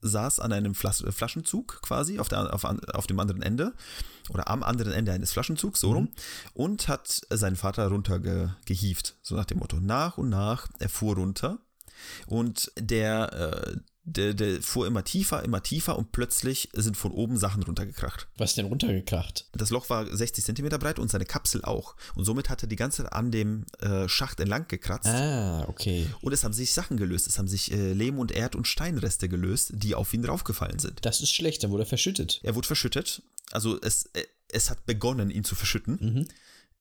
[0.00, 3.72] saß an einem Flas äh, Flaschenzug quasi auf, der, auf, auf dem anderen Ende
[4.30, 6.10] oder am anderen Ende eines Flaschenzugs, so rum,
[6.54, 9.16] und hat seinen Vater runtergehievt.
[9.22, 11.58] So nach dem Motto, nach und nach, er fuhr runter
[12.26, 13.32] und der,
[13.66, 18.28] äh, der, der fuhr immer tiefer, immer tiefer und plötzlich sind von oben Sachen runtergekracht.
[18.36, 19.48] Was ist denn runtergekracht?
[19.52, 21.94] Das Loch war 60 Zentimeter breit und seine Kapsel auch.
[22.14, 25.08] Und somit hat er die ganze Zeit an dem äh, Schacht entlang gekratzt.
[25.08, 26.06] Ah, okay.
[26.22, 27.26] Und es haben sich Sachen gelöst.
[27.26, 31.04] Es haben sich äh, Lehm- und Erd- und Steinreste gelöst, die auf ihn draufgefallen sind.
[31.04, 32.40] Das ist schlecht, dann wurde er verschüttet.
[32.42, 33.22] Er wurde verschüttet.
[33.50, 35.98] Also es, äh, es hat begonnen, ihn zu verschütten.
[36.00, 36.28] Mhm.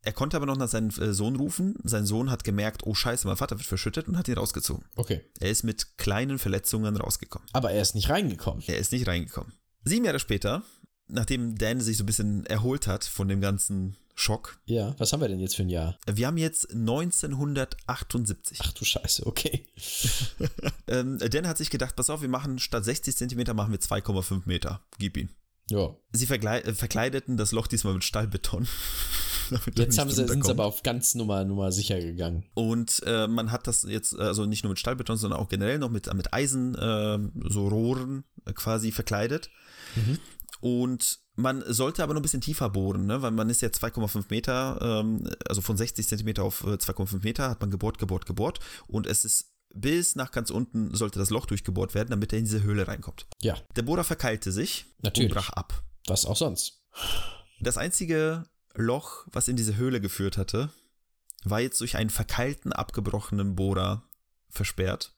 [0.07, 1.75] Er konnte aber noch nach seinem äh, Sohn rufen.
[1.83, 4.85] Sein Sohn hat gemerkt, oh scheiße, mein Vater wird verschüttet und hat ihn rausgezogen.
[4.95, 5.19] Okay.
[5.41, 7.45] Er ist mit kleinen Verletzungen rausgekommen.
[7.51, 8.63] Aber er ist nicht reingekommen.
[8.67, 9.51] Er ist nicht reingekommen.
[9.83, 10.63] Sieben Jahre später,
[11.09, 15.19] nachdem Dan sich so ein bisschen erholt hat von dem ganzen Schock, Ja, was haben
[15.19, 15.99] wir denn jetzt für ein Jahr?
[16.09, 18.59] wir haben jetzt 1978.
[18.63, 19.65] Ach du Scheiße, okay.
[20.87, 24.43] Ähm, Dan hat sich gedacht, pass auf, wir machen statt 60 Zentimeter machen wir 2,5
[24.45, 24.85] Meter.
[24.99, 25.31] Gib ihn.
[25.69, 25.93] Ja.
[26.13, 28.69] Sie äh, verkleideten das Loch diesmal mit Stahlbeton.
[29.75, 32.45] Jetzt haben sie, sind sie aber auf ganz Nummer, Nummer sicher gegangen.
[32.53, 35.79] Und äh, man hat das jetzt, äh, also nicht nur mit Stahlbeton, sondern auch generell
[35.79, 39.49] noch mit, mit Eisen, äh, so Rohren äh, quasi verkleidet.
[40.59, 43.21] Und man sollte aber noch ein bisschen tiefer bohren, ne?
[43.21, 47.49] weil man ist ja 2,5 Meter, ähm, also von 60 Zentimeter auf äh, 2,5 Meter
[47.49, 48.59] hat man gebohrt, gebohrt, gebohrt.
[48.87, 52.45] Und es ist bis nach ganz unten sollte das Loch durchgebohrt werden, damit er in
[52.45, 53.27] diese Höhle reinkommt.
[53.41, 55.31] Ja, Der Bohrer verkeilte sich Natürlich.
[55.31, 55.83] und brach ab.
[56.07, 56.81] was auch sonst.
[57.59, 58.45] Das einzige
[58.77, 60.69] Loch, was in diese Höhle geführt hatte,
[61.43, 64.03] war jetzt durch einen verkeilten, abgebrochenen Bohrer
[64.49, 65.13] versperrt.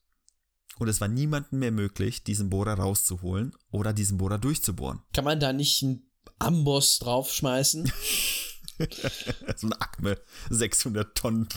[0.78, 5.02] Und es war niemandem mehr möglich, diesen Bohrer rauszuholen oder diesen Bohrer durchzubohren.
[5.14, 7.92] Kann man da nicht einen Amboss draufschmeißen,
[9.58, 10.18] so eine Akme,
[10.50, 11.50] 600 Tonnen.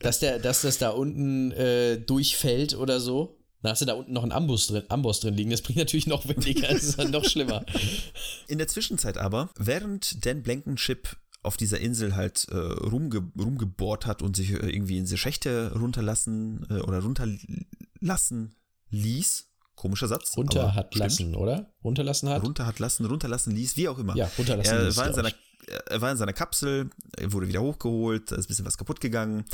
[0.00, 3.38] dass, der, dass das da unten äh, durchfällt oder so?
[3.62, 5.50] Da hast du da unten noch einen Amboss drin, Amboss drin liegen.
[5.50, 6.68] Das bringt natürlich noch weniger.
[6.68, 7.64] Das ist dann noch schlimmer.
[8.48, 14.22] In der Zwischenzeit aber, während Dan Blankenship auf dieser Insel halt äh, rumge rumgebohrt hat
[14.22, 18.54] und sich äh, irgendwie in diese Schächte runterlassen äh, oder runterlassen
[18.90, 19.51] ließ.
[19.74, 20.36] Komischer Satz.
[20.36, 21.04] Runter hat stimmt.
[21.04, 21.72] lassen, oder?
[21.82, 22.42] Runterlassen hat?
[22.42, 24.16] Runter hat lassen, runterlassen ließ, wie auch immer.
[24.16, 25.32] Ja, runterlassen er ließ, war in seiner
[25.66, 29.00] er war in seiner Kapsel, er wurde wieder hochgeholt, da ist ein bisschen was kaputt
[29.00, 29.44] gegangen,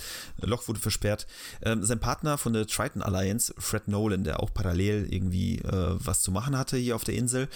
[0.41, 1.27] Loch wurde versperrt.
[1.63, 6.23] Ähm, sein Partner von der Triton Alliance, Fred Nolan, der auch parallel irgendwie äh, was
[6.23, 7.49] zu machen hatte hier auf der Insel,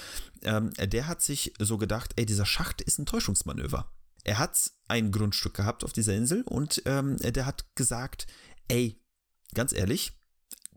[0.42, 3.90] ähm, der hat sich so gedacht, ey, dieser Schacht ist ein Täuschungsmanöver.
[4.24, 8.26] Er hat ein Grundstück gehabt auf dieser Insel und ähm, der hat gesagt,
[8.68, 9.00] ey,
[9.54, 10.12] ganz ehrlich,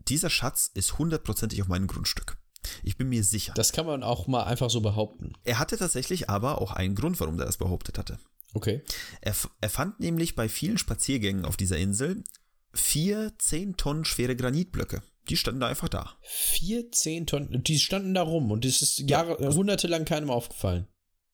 [0.08, 2.36] dieser Schatz ist hundertprozentig auf meinem Grundstück.
[2.82, 3.54] Ich bin mir sicher.
[3.54, 5.34] Das kann man auch mal einfach so behaupten.
[5.44, 8.18] Er hatte tatsächlich aber auch einen Grund, warum er das behauptet hatte.
[8.54, 8.82] Okay.
[9.20, 12.24] Er, er fand nämlich bei vielen Spaziergängen auf dieser Insel
[12.72, 15.02] vier 10 Tonnen schwere Granitblöcke.
[15.28, 16.16] Die standen da einfach da.
[16.22, 20.30] Vier, zehn Tonnen, die standen da rum und es ist Jahre, ja, also, lang keinem
[20.30, 20.86] aufgefallen.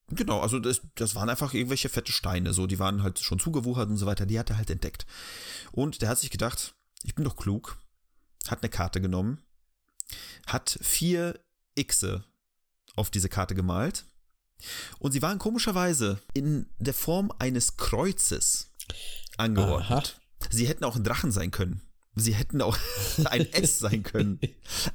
[0.09, 3.89] Genau, also das, das waren einfach irgendwelche fette Steine, so, die waren halt schon zugewuchert
[3.89, 5.07] und so weiter, die hat er halt entdeckt.
[5.73, 7.79] Und der hat sich gedacht, ich bin doch klug,
[8.49, 9.43] hat eine Karte genommen,
[10.47, 11.39] hat vier
[11.79, 12.25] Xe
[12.97, 14.05] auf diese Karte gemalt
[14.99, 18.73] und sie waren komischerweise in der Form eines Kreuzes
[19.37, 20.17] angeordnet.
[20.41, 20.49] Aha.
[20.51, 21.83] Sie hätten auch ein Drachen sein können.
[22.15, 22.77] Sie hätten auch
[23.25, 24.41] ein S sein können.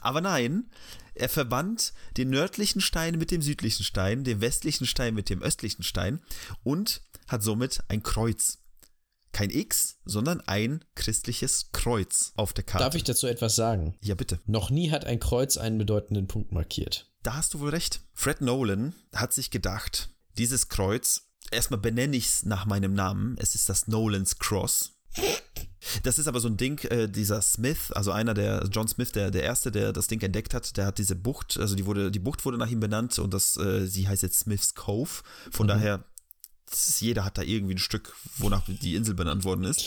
[0.01, 0.69] Aber nein,
[1.15, 5.83] er verband den nördlichen Stein mit dem südlichen Stein, den westlichen Stein mit dem östlichen
[5.83, 6.21] Stein
[6.63, 8.59] und hat somit ein Kreuz
[9.37, 12.83] kein X, sondern ein christliches Kreuz auf der Karte.
[12.83, 13.93] Darf ich dazu etwas sagen?
[14.01, 14.39] Ja, bitte.
[14.47, 17.11] Noch nie hat ein Kreuz einen bedeutenden Punkt markiert.
[17.21, 18.01] Da hast du wohl recht.
[18.15, 23.53] Fred Nolan hat sich gedacht, dieses Kreuz, erstmal benenne ich es nach meinem Namen, es
[23.53, 24.95] ist das Nolans Cross.
[26.01, 29.29] Das ist aber so ein Ding, äh, dieser Smith, also einer der, John Smith, der,
[29.29, 32.17] der Erste, der das Ding entdeckt hat, der hat diese Bucht, also die wurde, die
[32.17, 35.21] Bucht wurde nach ihm benannt und das, äh, sie heißt jetzt Smith's Cove.
[35.51, 35.69] Von mhm.
[35.69, 36.03] daher
[36.99, 39.83] jeder hat da irgendwie ein Stück, wonach die Insel benannt worden ist.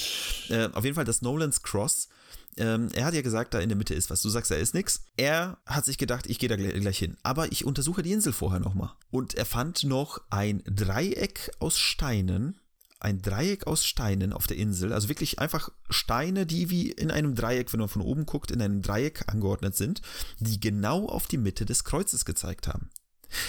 [0.48, 2.08] Äh, auf jeden Fall das Nolan's Cross.
[2.56, 4.22] Ähm, er hat ja gesagt, da in der Mitte ist was.
[4.22, 5.04] Du sagst, da ist nichts.
[5.16, 7.16] Er hat sich gedacht, ich gehe da gleich, gleich hin.
[7.22, 8.92] Aber ich untersuche die Insel vorher nochmal.
[9.10, 12.58] Und er fand noch ein Dreieck aus Steinen.
[12.98, 14.92] Ein Dreieck aus Steinen auf der Insel.
[14.92, 18.60] Also wirklich einfach Steine, die wie in einem Dreieck, wenn man von oben guckt, in
[18.60, 20.02] einem Dreieck angeordnet sind,
[20.38, 22.90] die genau auf die Mitte des Kreuzes gezeigt haben.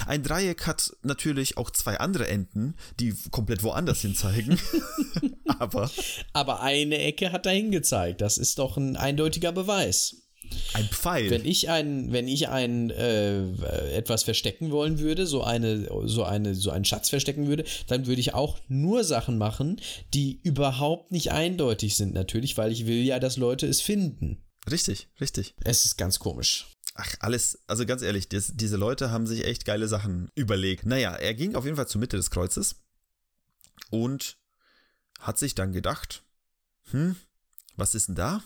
[0.06, 4.60] Ein Dreieck hat natürlich auch zwei andere Enden, die komplett woanders hin zeigen.
[5.60, 5.90] Aber.
[6.34, 8.22] Aber eine Ecke hat dahin gezeigt.
[8.22, 10.18] Das ist doch ein eindeutiger Beweis.
[10.74, 11.30] Ein Pfeil.
[11.30, 13.44] Wenn ich ein, wenn ich ein äh,
[13.94, 18.22] etwas verstecken wollen würde, so eine, so eine, so einen Schatz verstecken würde, dann würde
[18.22, 19.80] ich auch nur Sachen machen,
[20.14, 24.44] die überhaupt nicht eindeutig sind, natürlich, weil ich will ja, dass Leute es finden.
[24.70, 25.56] Richtig, richtig.
[25.64, 26.68] Es ist ganz komisch.
[26.94, 30.86] Ach, alles, also ganz ehrlich, das, diese Leute haben sich echt geile Sachen überlegt.
[30.86, 32.76] Naja, er ging auf jeden Fall zur Mitte des Kreuzes
[33.90, 34.38] und
[35.20, 36.24] hat sich dann gedacht,
[36.92, 37.16] hm,
[37.76, 38.44] was ist denn da?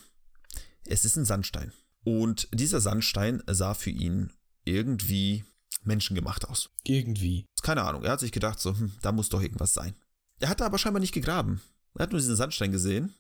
[0.86, 1.74] Es ist ein Sandstein.
[2.04, 4.32] Und dieser Sandstein sah für ihn
[4.64, 5.44] irgendwie
[5.84, 6.70] menschengemacht aus.
[6.84, 7.48] Irgendwie.
[7.64, 9.96] Keine Ahnung, er hat sich gedacht, so, hm, da muss doch irgendwas sein.
[10.40, 11.62] Er hatte aber scheinbar nicht gegraben.
[11.96, 13.16] Er hat nur diesen Sandstein gesehen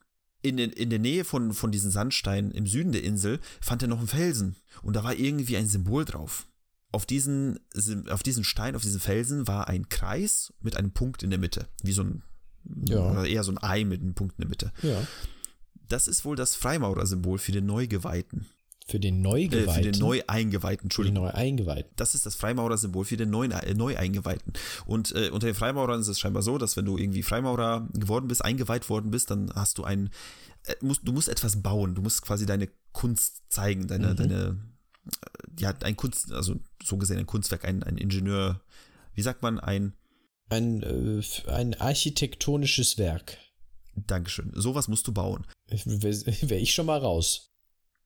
[0.45, 3.87] in, den, in der Nähe von, von diesen Sandsteinen im Süden der Insel fand er
[3.87, 6.47] noch einen Felsen und da war irgendwie ein Symbol drauf.
[6.91, 7.59] Auf diesen,
[8.09, 11.67] auf diesen Stein, auf diesen Felsen war ein Kreis mit einem Punkt in der Mitte.
[11.81, 12.23] Wie so ein,
[12.87, 13.25] ja.
[13.25, 14.71] eher so ein Ei mit einem Punkt in der Mitte.
[14.83, 15.05] Ja.
[15.89, 18.45] Das ist wohl das Freimaurer-Symbol für den Neugeweihten.
[18.87, 19.69] Für den Neugeweihten?
[19.69, 21.25] Äh, für den Neueingeweihten, Entschuldigung.
[21.25, 21.91] Für den Neueingeweihten.
[21.95, 24.53] Das ist das Freimaurer-Symbol für den Neu äh, Neueingeweihten.
[24.85, 28.27] Und äh, unter den Freimaurern ist es scheinbar so, dass wenn du irgendwie Freimaurer geworden
[28.27, 30.11] bist, eingeweiht worden bist, dann hast du ein,
[30.65, 31.95] äh, musst, du musst etwas bauen.
[31.95, 34.15] Du musst quasi deine Kunst zeigen, deine, mhm.
[34.17, 34.59] deine,
[35.05, 38.61] äh, ja, ein Kunst, also so gesehen ein Kunstwerk, ein, ein Ingenieur,
[39.15, 39.93] wie sagt man, ein
[40.49, 43.37] ein, äh, ein architektonisches Werk.
[43.95, 44.51] Dankeschön.
[44.53, 45.47] Sowas musst du bauen.
[45.69, 47.51] Wäre ich schon mal raus.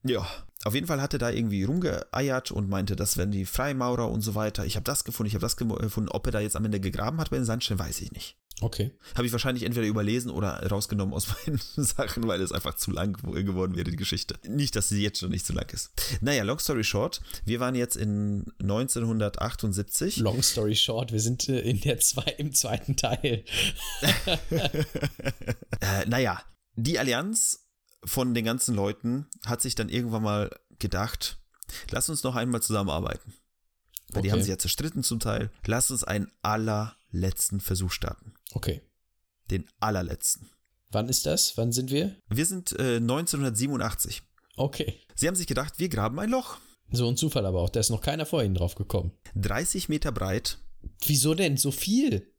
[0.04, 0.26] Ja,
[0.64, 4.20] auf jeden Fall hat er da irgendwie rumgeeiert und meinte, das wären die Freimaurer und
[4.20, 4.66] so weiter.
[4.66, 6.08] Ich habe das gefunden, ich habe das gefunden.
[6.10, 8.36] Ob er da jetzt am Ende gegraben hat bei den Sandsteinen, weiß ich nicht.
[8.62, 8.90] Okay.
[9.14, 13.14] Habe ich wahrscheinlich entweder überlesen oder rausgenommen aus meinen Sachen, weil es einfach zu lang
[13.14, 14.38] geworden wäre, die Geschichte.
[14.46, 15.90] Nicht, dass sie jetzt schon nicht zu lang ist.
[16.20, 20.18] Naja, long story short, wir waren jetzt in 1978.
[20.18, 23.44] Long story short, wir sind äh, in der zwei, im zweiten Teil.
[24.50, 26.42] äh, naja,
[26.76, 27.69] die Allianz
[28.04, 31.38] von den ganzen Leuten hat sich dann irgendwann mal gedacht,
[31.90, 33.34] lass uns noch einmal zusammenarbeiten.
[34.08, 34.22] Weil okay.
[34.22, 35.50] die haben sich ja zerstritten zum Teil.
[35.66, 38.34] Lass uns einen allerletzten Versuch starten.
[38.52, 38.82] Okay.
[39.50, 40.50] Den allerletzten.
[40.90, 41.56] Wann ist das?
[41.56, 42.16] Wann sind wir?
[42.28, 44.22] Wir sind äh, 1987.
[44.56, 45.00] Okay.
[45.14, 46.58] Sie haben sich gedacht, wir graben ein Loch.
[46.90, 49.12] So ein Zufall aber auch, da ist noch keiner vor Ihnen drauf gekommen.
[49.36, 50.58] 30 Meter breit.
[51.06, 52.32] Wieso denn so viel?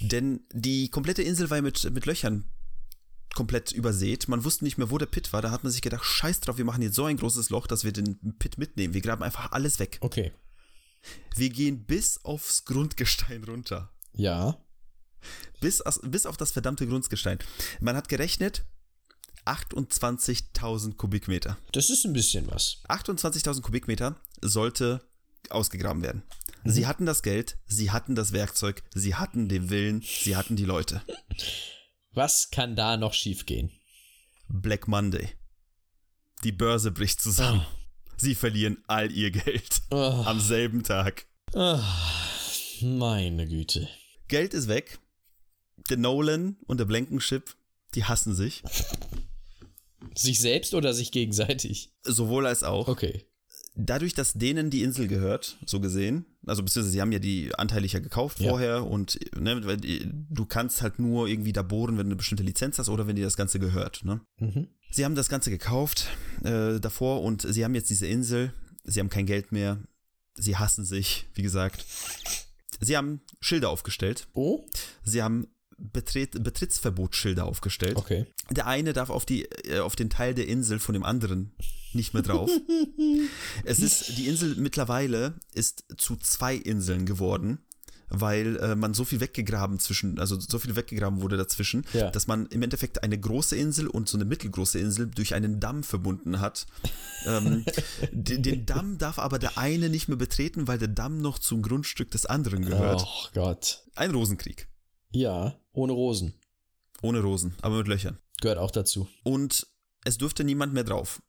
[0.00, 2.44] Denn die komplette Insel war mit, mit Löchern
[3.34, 4.28] komplett übersät.
[4.28, 5.42] Man wusste nicht mehr, wo der Pit war.
[5.42, 7.84] Da hat man sich gedacht, scheiß drauf, wir machen jetzt so ein großes Loch, dass
[7.84, 8.94] wir den Pit mitnehmen.
[8.94, 9.98] Wir graben einfach alles weg.
[10.00, 10.32] Okay.
[11.36, 13.90] Wir gehen bis aufs Grundgestein runter.
[14.14, 14.58] Ja.
[15.60, 17.38] Bis, bis auf das verdammte Grundgestein.
[17.80, 18.64] Man hat gerechnet,
[19.46, 21.58] 28.000 Kubikmeter.
[21.72, 22.78] Das ist ein bisschen was.
[22.88, 25.02] 28.000 Kubikmeter sollte
[25.50, 26.22] ausgegraben werden.
[26.64, 26.70] Mhm.
[26.70, 30.64] Sie hatten das Geld, sie hatten das Werkzeug, sie hatten den Willen, sie hatten die
[30.64, 31.02] Leute.
[32.14, 33.72] Was kann da noch schiefgehen?
[34.48, 35.30] Black Monday.
[36.44, 37.66] Die Börse bricht zusammen.
[37.68, 37.78] Oh.
[38.16, 39.82] Sie verlieren all ihr Geld.
[39.90, 40.22] Oh.
[40.24, 41.26] Am selben Tag.
[41.52, 41.80] Oh.
[42.82, 43.88] Meine Güte.
[44.28, 45.00] Geld ist weg.
[45.90, 47.56] Der Nolan und der Blankenship,
[47.94, 48.62] die hassen sich.
[50.14, 51.92] Sich selbst oder sich gegenseitig?
[52.02, 52.86] Sowohl als auch.
[52.86, 53.24] Okay.
[53.74, 57.92] Dadurch, dass denen die Insel gehört, so gesehen, also beziehungsweise sie haben ja die anteilig
[57.92, 58.50] ja gekauft ja.
[58.50, 62.78] vorher und ne, du kannst halt nur irgendwie da bohren, wenn du eine bestimmte Lizenz
[62.78, 64.04] hast oder wenn dir das Ganze gehört.
[64.04, 64.20] Ne?
[64.38, 64.68] Mhm.
[64.90, 66.08] Sie haben das Ganze gekauft
[66.42, 68.52] äh, davor und sie haben jetzt diese Insel,
[68.84, 69.78] sie haben kein Geld mehr,
[70.34, 71.84] sie hassen sich, wie gesagt.
[72.80, 74.26] Sie haben Schilder aufgestellt.
[74.34, 74.64] Oh.
[75.04, 75.46] Sie haben
[75.78, 77.96] Betret Betrittsverbotsschilder aufgestellt.
[77.96, 78.26] Okay.
[78.50, 81.52] Der eine darf auf, die, äh, auf den Teil der Insel von dem anderen
[81.94, 82.50] nicht mehr drauf.
[83.64, 87.58] es ist, die Insel mittlerweile ist zu zwei Inseln geworden,
[88.08, 92.10] weil äh, man so viel weggegraben zwischen, also so viel weggegraben wurde dazwischen, ja.
[92.10, 95.82] dass man im Endeffekt eine große Insel und so eine mittelgroße Insel durch einen Damm
[95.82, 96.66] verbunden hat.
[97.26, 97.64] ähm,
[98.12, 101.62] den, den, Damm darf aber der eine nicht mehr betreten, weil der Damm noch zum
[101.62, 103.04] Grundstück des anderen gehört.
[103.06, 103.84] Oh Gott.
[103.94, 104.68] Ein Rosenkrieg.
[105.12, 106.34] Ja, ohne Rosen.
[107.02, 108.18] Ohne Rosen, aber mit Löchern.
[108.40, 109.08] Gehört auch dazu.
[109.22, 109.66] Und
[110.04, 111.20] es durfte niemand mehr drauf.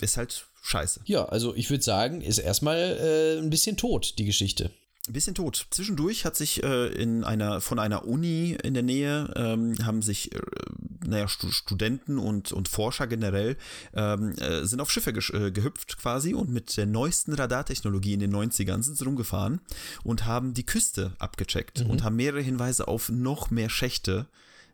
[0.00, 1.02] Ist halt scheiße.
[1.06, 4.70] Ja, also ich würde sagen, ist erstmal äh, ein bisschen tot, die Geschichte.
[5.06, 5.68] Ein bisschen tot.
[5.70, 10.34] Zwischendurch hat sich äh, in einer, von einer Uni in der Nähe, ähm, haben sich,
[10.34, 10.40] äh,
[11.06, 13.56] naja, Stu Studenten und, und Forscher generell,
[13.94, 18.34] ähm, äh, sind auf Schiffe äh, gehüpft quasi und mit der neuesten Radartechnologie in den
[18.34, 19.60] 90ern sind sie rumgefahren
[20.04, 21.90] und haben die Küste abgecheckt mhm.
[21.90, 24.26] und haben mehrere Hinweise auf noch mehr Schächte,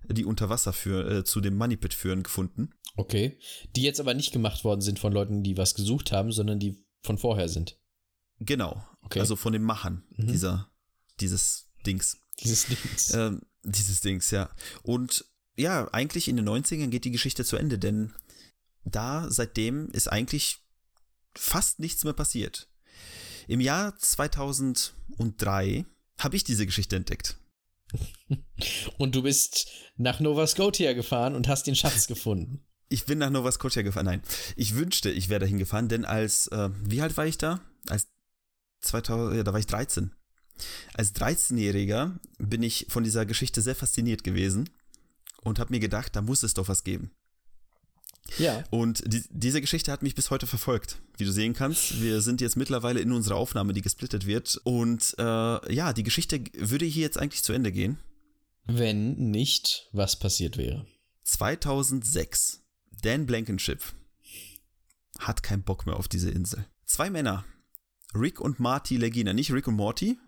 [0.08, 2.70] die unter Wasser für, äh, zu dem Money Pit führen, gefunden.
[2.96, 3.38] Okay.
[3.76, 6.84] Die jetzt aber nicht gemacht worden sind von Leuten, die was gesucht haben, sondern die
[7.02, 7.76] von vorher sind.
[8.40, 8.86] Genau.
[9.02, 9.20] Okay.
[9.20, 10.28] Also von den Machern mhm.
[10.28, 10.70] dieser,
[11.20, 12.18] dieses Dings.
[12.40, 13.14] Dieses Dings.
[13.14, 14.50] Ähm, dieses Dings, ja.
[14.82, 15.24] Und
[15.56, 18.12] ja, eigentlich in den 90ern geht die Geschichte zu Ende, denn
[18.84, 20.58] da seitdem ist eigentlich
[21.34, 22.68] fast nichts mehr passiert.
[23.46, 25.84] Im Jahr 2003
[26.18, 27.36] habe ich diese Geschichte entdeckt.
[28.98, 32.64] Und du bist nach Nova Scotia gefahren und hast den Schatz gefunden.
[32.88, 34.06] Ich bin nach Nova Scotia gefahren.
[34.06, 34.22] Nein,
[34.56, 37.60] ich wünschte, ich wäre dahin gefahren, denn als, äh, wie alt war ich da?
[37.88, 38.08] Als
[38.84, 40.12] 2000, ja, da war ich 13.
[40.94, 44.70] Als 13-Jähriger bin ich von dieser Geschichte sehr fasziniert gewesen
[45.42, 47.10] und habe mir gedacht, da muss es doch was geben.
[48.38, 48.64] Ja.
[48.70, 50.98] Und die, diese Geschichte hat mich bis heute verfolgt.
[51.18, 54.60] Wie du sehen kannst, wir sind jetzt mittlerweile in unserer Aufnahme, die gesplittet wird.
[54.64, 57.98] Und äh, ja, die Geschichte würde hier jetzt eigentlich zu Ende gehen.
[58.64, 60.86] Wenn nicht, was passiert wäre.
[61.24, 62.62] 2006.
[63.02, 63.82] Dan Blankenship
[65.18, 66.66] hat keinen Bock mehr auf diese Insel.
[66.86, 67.44] Zwei Männer
[68.14, 70.18] Rick und Marty Legina, nicht Rick und Morty.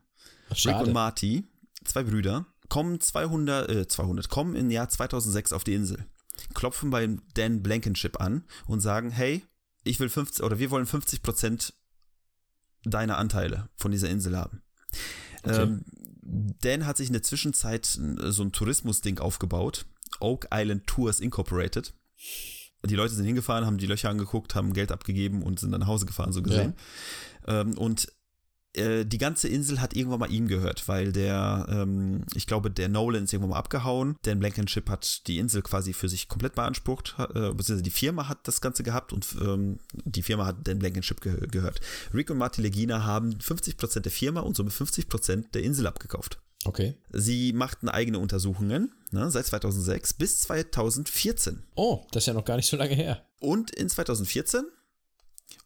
[0.52, 0.78] Schade.
[0.78, 1.44] Rick und Marty,
[1.84, 6.06] zwei Brüder, kommen 200, äh, 200, kommen im Jahr 2006 auf die Insel,
[6.54, 9.44] klopfen beim Dan Blankenship an und sagen, hey,
[9.84, 11.74] ich will 50, oder wir wollen 50 Prozent
[12.84, 14.62] deiner Anteile von dieser Insel haben.
[15.42, 15.62] Okay.
[15.62, 15.84] Ähm,
[16.22, 19.86] Dan hat sich in der Zwischenzeit so ein Tourismusding aufgebaut,
[20.20, 21.94] Oak Island Tours Incorporated.
[22.84, 25.86] Die Leute sind hingefahren, haben die Löcher angeguckt, haben Geld abgegeben und sind dann nach
[25.86, 26.74] Hause gefahren, so gesehen.
[26.76, 27.35] Ja.
[27.46, 28.08] Ähm, und
[28.76, 32.88] äh, die ganze Insel hat irgendwann mal ihm gehört, weil der, ähm, ich glaube, der
[32.88, 34.16] Nolan ist irgendwann mal abgehauen.
[34.22, 38.46] Dan Blankenship hat die Insel quasi für sich komplett beansprucht, äh, beziehungsweise die Firma hat
[38.46, 41.80] das Ganze gehabt und ähm, die Firma hat Dan Blankenship ge gehört.
[42.12, 46.38] Rick und Marty Legina haben 50% der Firma und somit 50% der Insel abgekauft.
[46.64, 46.96] Okay.
[47.12, 51.62] Sie machten eigene Untersuchungen ne, seit 2006 bis 2014.
[51.76, 53.24] Oh, das ist ja noch gar nicht so lange her.
[53.40, 54.64] Und in 2014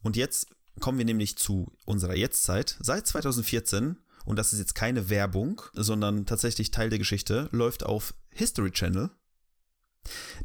[0.03, 0.49] und jetzt
[0.81, 2.77] kommen wir nämlich zu unserer Jetztzeit.
[2.81, 8.15] Seit 2014, und das ist jetzt keine Werbung, sondern tatsächlich Teil der Geschichte, läuft auf
[8.31, 9.11] History Channel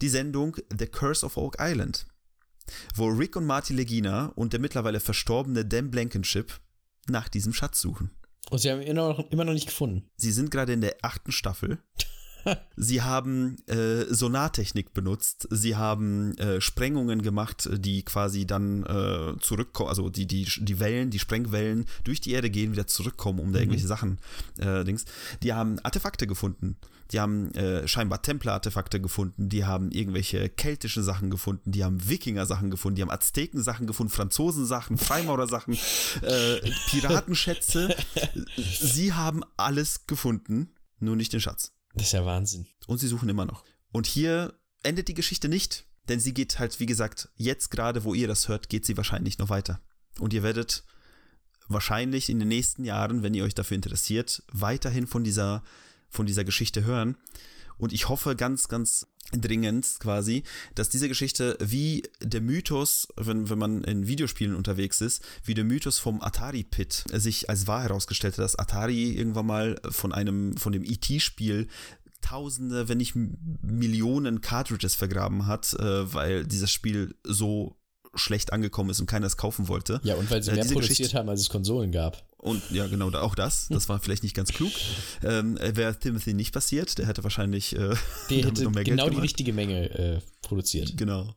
[0.02, 2.06] die Sendung The Curse of Oak Island,
[2.94, 6.60] wo Rick und Marty Legina und der mittlerweile verstorbene Dan Blankenship
[7.08, 8.12] nach diesem Schatz suchen.
[8.50, 10.10] Und sie haben ihn immer noch, immer noch nicht gefunden.
[10.18, 11.80] Sie sind gerade in der achten Staffel.
[12.76, 15.48] Sie haben äh, Sonartechnik benutzt.
[15.52, 21.10] Sie haben äh, Sprengungen gemacht, die quasi dann äh, zurückkommen, also die, die, die Wellen,
[21.10, 24.20] die Sprengwellen durch die Erde gehen, wieder zurückkommen, um da irgendwelche Sachen,
[24.58, 25.06] äh, Dings.
[25.44, 26.78] Die haben Artefakte gefunden.
[27.12, 32.72] Die haben äh, scheinbar Templer-Artefakte gefunden, die haben irgendwelche keltischen Sachen gefunden, die haben Wikinger-Sachen
[32.72, 35.76] gefunden, die haben Azteken-Sachen gefunden, Franzosen-Sachen, Freimaurer-Sachen,
[36.22, 37.96] äh, Piratenschätze.
[38.58, 41.75] sie haben alles gefunden, nur nicht den Schatz.
[41.96, 42.68] Das ist ja Wahnsinn.
[42.88, 43.64] Und sie suchen immer noch.
[43.92, 48.14] Und hier endet die Geschichte nicht, denn sie geht halt, wie gesagt, jetzt gerade, wo
[48.14, 49.80] ihr das hört, geht sie wahrscheinlich noch weiter.
[50.20, 50.84] Und ihr werdet
[51.68, 55.64] wahrscheinlich in den nächsten Jahren, wenn ihr euch dafür interessiert, weiterhin von dieser
[56.10, 57.18] von dieser Geschichte hören.
[57.78, 60.44] Und ich hoffe ganz, ganz dringend quasi,
[60.76, 65.64] dass diese Geschichte wie der Mythos, wenn, wenn man in Videospielen unterwegs ist, wie der
[65.64, 70.74] Mythos vom Atari-Pit sich als wahr herausgestellt hat, dass Atari irgendwann mal von einem, von
[70.74, 71.68] dem E.T.-Spiel
[72.22, 77.78] Tausende, wenn nicht Millionen Cartridges vergraben hat, äh, weil dieses Spiel so
[78.16, 80.00] schlecht angekommen ist und keiner es kaufen wollte.
[80.04, 82.24] Ja, und weil sie Äh, mehr produziert Geschichte- haben, als es Konsolen gab.
[82.38, 83.68] Und ja, genau, auch das.
[83.70, 84.72] Das war vielleicht nicht ganz klug.
[85.24, 87.96] Ähm, Wäre Timothy nicht passiert, der hätte wahrscheinlich äh,
[88.30, 90.96] Der hätte genau die richtige Menge äh, produziert.
[90.96, 91.34] Genau.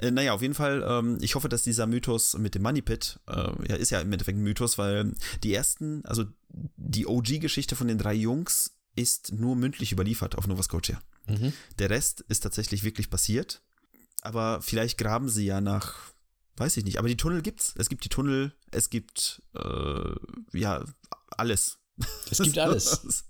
[0.00, 3.18] Äh, naja, auf jeden Fall, ähm, ich hoffe, dass dieser Mythos mit dem Money Pit,
[3.28, 3.32] äh,
[3.68, 5.12] ja, ist ja im Endeffekt ein Mythos, weil
[5.42, 6.24] die ersten, also
[6.76, 11.00] die OG-Geschichte von den drei Jungs ist nur mündlich überliefert auf Nova Scotia.
[11.26, 11.52] Mhm.
[11.78, 13.62] Der Rest ist tatsächlich wirklich passiert.
[14.24, 15.94] Aber vielleicht graben sie ja nach,
[16.56, 16.98] weiß ich nicht.
[16.98, 17.74] Aber die Tunnel gibt's.
[17.76, 20.14] Es gibt die Tunnel, es gibt äh,
[20.52, 20.84] ja
[21.36, 21.78] alles.
[22.30, 23.24] Es gibt alles.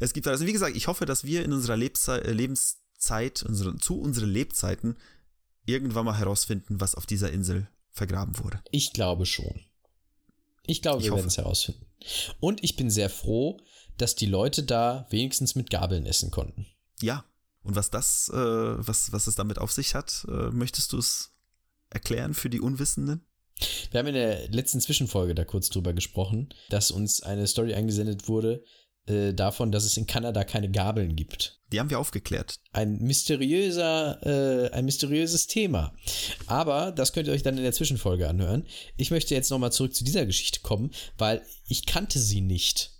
[0.00, 0.40] Es gibt alles.
[0.40, 4.30] Und wie gesagt, ich hoffe, dass wir in unserer Lebzei äh, Lebenszeit, unsere, zu unseren
[4.30, 4.96] Lebzeiten,
[5.64, 8.60] irgendwann mal herausfinden, was auf dieser Insel vergraben wurde.
[8.70, 9.60] Ich glaube schon.
[10.66, 11.86] Ich glaube, Ich wir werden es herausfinden.
[12.40, 13.60] Und ich bin sehr froh,
[13.96, 16.66] dass die Leute da wenigstens mit Gabeln essen konnten.
[17.00, 17.24] Ja.
[17.64, 21.32] Und was das, äh, was, was es damit auf sich hat, äh, möchtest du es
[21.90, 23.26] erklären für die Unwissenden?
[23.90, 28.28] Wir haben in der letzten Zwischenfolge da kurz drüber gesprochen, dass uns eine Story eingesendet
[28.28, 28.64] wurde
[29.06, 31.60] äh, davon, dass es in Kanada keine Gabeln gibt.
[31.72, 32.56] Die haben wir aufgeklärt.
[32.72, 35.94] Ein mysteriöser, äh, ein mysteriöses Thema.
[36.46, 38.66] Aber das könnt ihr euch dann in der Zwischenfolge anhören.
[38.96, 42.93] Ich möchte jetzt nochmal zurück zu dieser Geschichte kommen, weil ich kannte sie nicht.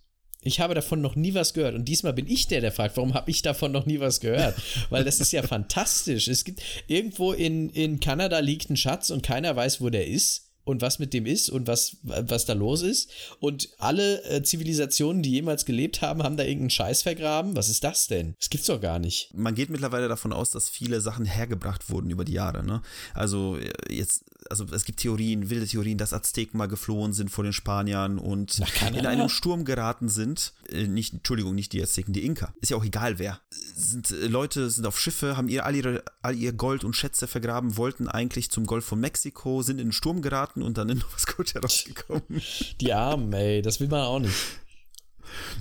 [0.44, 1.74] Ich habe davon noch nie was gehört.
[1.74, 4.54] Und diesmal bin ich der, der fragt, warum habe ich davon noch nie was gehört?
[4.90, 6.28] Weil das ist ja fantastisch.
[6.28, 10.43] Es gibt irgendwo in, in Kanada liegt ein Schatz und keiner weiß, wo der ist
[10.64, 13.10] und was mit dem ist und was, was da los ist.
[13.40, 17.54] Und alle äh, Zivilisationen, die jemals gelebt haben, haben da irgendeinen Scheiß vergraben.
[17.56, 18.34] Was ist das denn?
[18.38, 19.30] Das gibt's doch gar nicht.
[19.34, 22.64] Man geht mittlerweile davon aus, dass viele Sachen hergebracht wurden über die Jahre.
[22.64, 22.82] Ne?
[23.12, 27.44] Also äh, jetzt, also es gibt Theorien, wilde Theorien, dass Azteken mal geflohen sind vor
[27.44, 28.60] den Spaniern und
[28.94, 30.54] in einem Sturm geraten sind.
[30.70, 32.54] Äh, nicht, Entschuldigung, nicht die Azteken, die Inka.
[32.60, 33.40] Ist ja auch egal wer.
[33.76, 37.26] Sind äh, Leute sind auf Schiffe, haben ihr all ihre all ihr Gold und Schätze
[37.26, 40.98] vergraben, wollten eigentlich zum Golf von Mexiko, sind in den Sturm geraten und dann in
[40.98, 42.40] Nova Scotia rausgekommen.
[42.80, 44.34] Die Armen, ey, das will man auch nicht.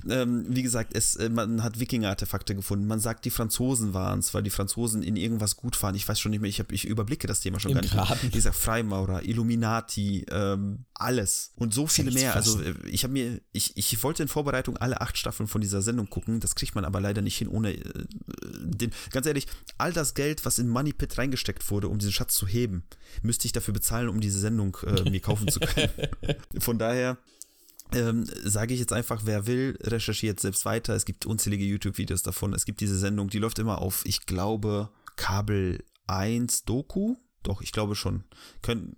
[0.10, 2.88] Ähm, wie gesagt, es, äh, man hat Wikinger-Artefakte gefunden.
[2.88, 5.96] Man sagt, die Franzosen waren es, weil die Franzosen in irgendwas gut waren.
[5.96, 7.94] Ich weiß schon nicht mehr, ich, hab, ich überblicke das Thema schon Im gar nicht.
[7.94, 8.20] Graben.
[8.22, 11.52] Wie gesagt, Freimaurer, Illuminati, ähm, alles.
[11.56, 12.36] Und so viele mehr.
[12.36, 15.82] Also äh, ich habe mir, ich, ich wollte in Vorbereitung alle acht Staffeln von dieser
[15.82, 16.40] Sendung gucken.
[16.40, 18.06] Das kriegt man aber leider nicht hin, ohne äh,
[18.64, 18.92] den.
[19.12, 22.48] Ganz ehrlich, all das Geld, was in Money Pit reingesteckt wurde, um diesen Schatz zu
[22.48, 22.84] heben,
[23.22, 25.90] müsste ich dafür bezahlen, um diese Sendung äh, mir kaufen zu können.
[26.60, 27.18] Von daher
[27.96, 30.96] ähm, sage ich jetzt einfach, wer will, recherchiert selbst weiter.
[30.96, 32.54] Es gibt unzählige YouTube-Videos davon.
[32.54, 37.16] Es gibt diese Sendung, die läuft immer auf, ich glaube, Kabel 1 Doku.
[37.44, 38.24] Doch, ich glaube schon.
[38.62, 38.96] Können,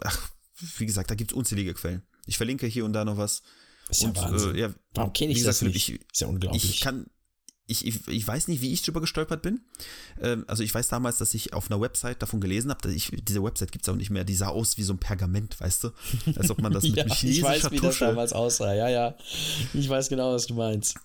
[0.00, 0.30] ach,
[0.78, 2.02] wie gesagt, da gibt es unzählige Quellen.
[2.26, 3.42] Ich verlinke hier und da noch was.
[3.88, 4.54] Ist ja und, Wahnsinn.
[4.54, 5.86] äh, ja, Warum kenne ich wie das gesagt, nicht?
[5.86, 6.64] Philipp, ist ja unglaublich.
[6.64, 7.06] ich kann,
[7.66, 9.60] ich, ich, ich weiß nicht, wie ich drüber gestolpert bin.
[10.20, 13.42] Ähm, also ich weiß damals, dass ich auf einer Website davon gelesen habe, ich, diese
[13.42, 15.90] Website gibt es auch nicht mehr, die sah aus wie so ein Pergament, weißt du?
[16.36, 18.74] Als ob man das mit ja, einem ich chinesischer weiß, wie das damals aussah.
[18.74, 19.16] Ja, ja.
[19.72, 20.96] Ich weiß genau, was du meinst.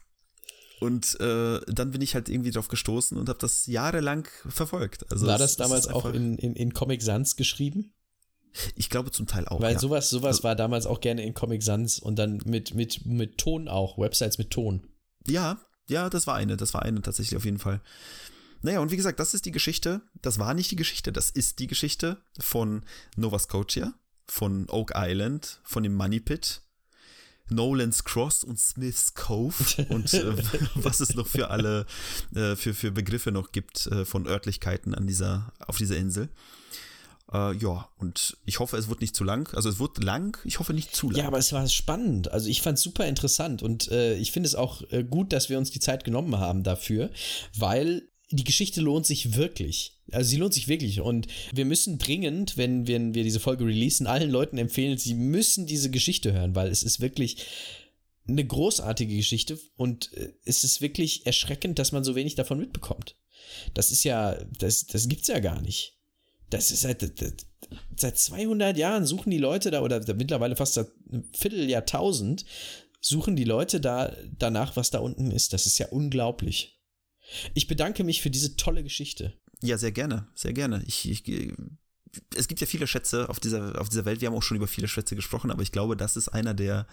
[0.81, 5.09] Und äh, dann bin ich halt irgendwie drauf gestoßen und habe das jahrelang verfolgt.
[5.11, 7.93] Also War das es damals auch in, in, in Comic Sans geschrieben?
[8.75, 9.61] Ich glaube zum Teil auch.
[9.61, 9.79] Weil ja.
[9.79, 13.37] sowas, sowas Also- war damals auch gerne in Comic Sans und dann mit, mit, mit
[13.37, 14.87] Ton auch, Websites mit Ton.
[15.27, 17.81] Ja, ja, das war eine, das war eine tatsächlich auf jeden Fall.
[18.61, 21.59] Naja, und wie gesagt, das ist die Geschichte, das war nicht die Geschichte, das ist
[21.59, 22.83] die Geschichte von
[23.15, 23.93] Nova Scotia,
[24.27, 26.61] von Oak Island, von dem Money Pit,
[27.49, 29.55] Nolan's Cross und Smith's Cove
[29.89, 30.33] und äh,
[30.75, 31.85] was es noch für alle,
[32.35, 36.29] äh, für, für Begriffe noch gibt äh, von Örtlichkeiten an dieser, auf dieser Insel.
[37.31, 39.53] Äh, ja, und ich hoffe, es wird nicht zu lang.
[39.53, 41.19] Also es wird lang, ich hoffe nicht zu lang.
[41.19, 42.31] Ja, aber es war spannend.
[42.31, 45.49] Also ich fand es super interessant und äh, ich finde es auch äh, gut, dass
[45.49, 47.11] wir uns die Zeit genommen haben dafür,
[47.55, 49.99] weil die Geschichte lohnt sich wirklich.
[50.11, 54.07] Also sie lohnt sich wirklich und wir müssen dringend, wenn, wenn wir diese Folge releasen,
[54.07, 57.45] allen Leuten empfehlen, sie müssen diese Geschichte hören, weil es ist wirklich
[58.27, 63.15] eine großartige Geschichte und äh, es ist wirklich erschreckend, dass man so wenig davon mitbekommt.
[63.73, 65.98] Das ist ja, das, das gibt's ja gar nicht.
[66.49, 67.05] Das ist seit,
[67.95, 72.45] seit 200 Jahren suchen die Leute da, oder mittlerweile fast seit einem Vierteljahrtausend,
[73.01, 75.53] suchen die Leute da danach, was da unten ist.
[75.53, 76.79] Das ist ja unglaublich.
[77.53, 79.39] Ich bedanke mich für diese tolle Geschichte.
[79.61, 80.83] Ja, sehr gerne, sehr gerne.
[80.87, 81.53] Ich, ich,
[82.35, 84.21] es gibt ja viele Schätze auf dieser, auf dieser Welt.
[84.21, 86.87] Wir haben auch schon über viele Schätze gesprochen, aber ich glaube, das ist einer der,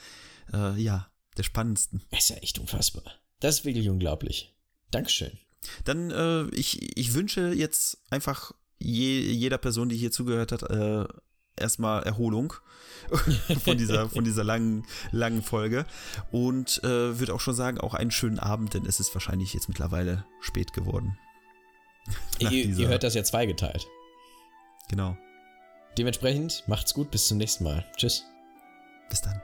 [0.52, 2.02] äh, ja, der spannendsten.
[2.10, 3.04] Das ist ja echt unfassbar.
[3.40, 4.54] Das ist wirklich unglaublich.
[4.90, 5.38] Dankeschön.
[5.84, 11.04] Dann, äh, ich, ich wünsche jetzt einfach je, jeder Person, die hier zugehört hat, äh,
[11.56, 12.52] erstmal Erholung
[13.64, 15.86] von dieser, von dieser langen, langen Folge.
[16.30, 19.68] Und äh, würde auch schon sagen, auch einen schönen Abend, denn es ist wahrscheinlich jetzt
[19.68, 21.18] mittlerweile spät geworden.
[22.38, 23.86] ihr, ihr hört das ja zweigeteilt.
[24.88, 25.16] Genau.
[25.98, 27.84] Dementsprechend macht's gut, bis zum nächsten Mal.
[27.96, 28.24] Tschüss.
[29.08, 29.40] Bis dann.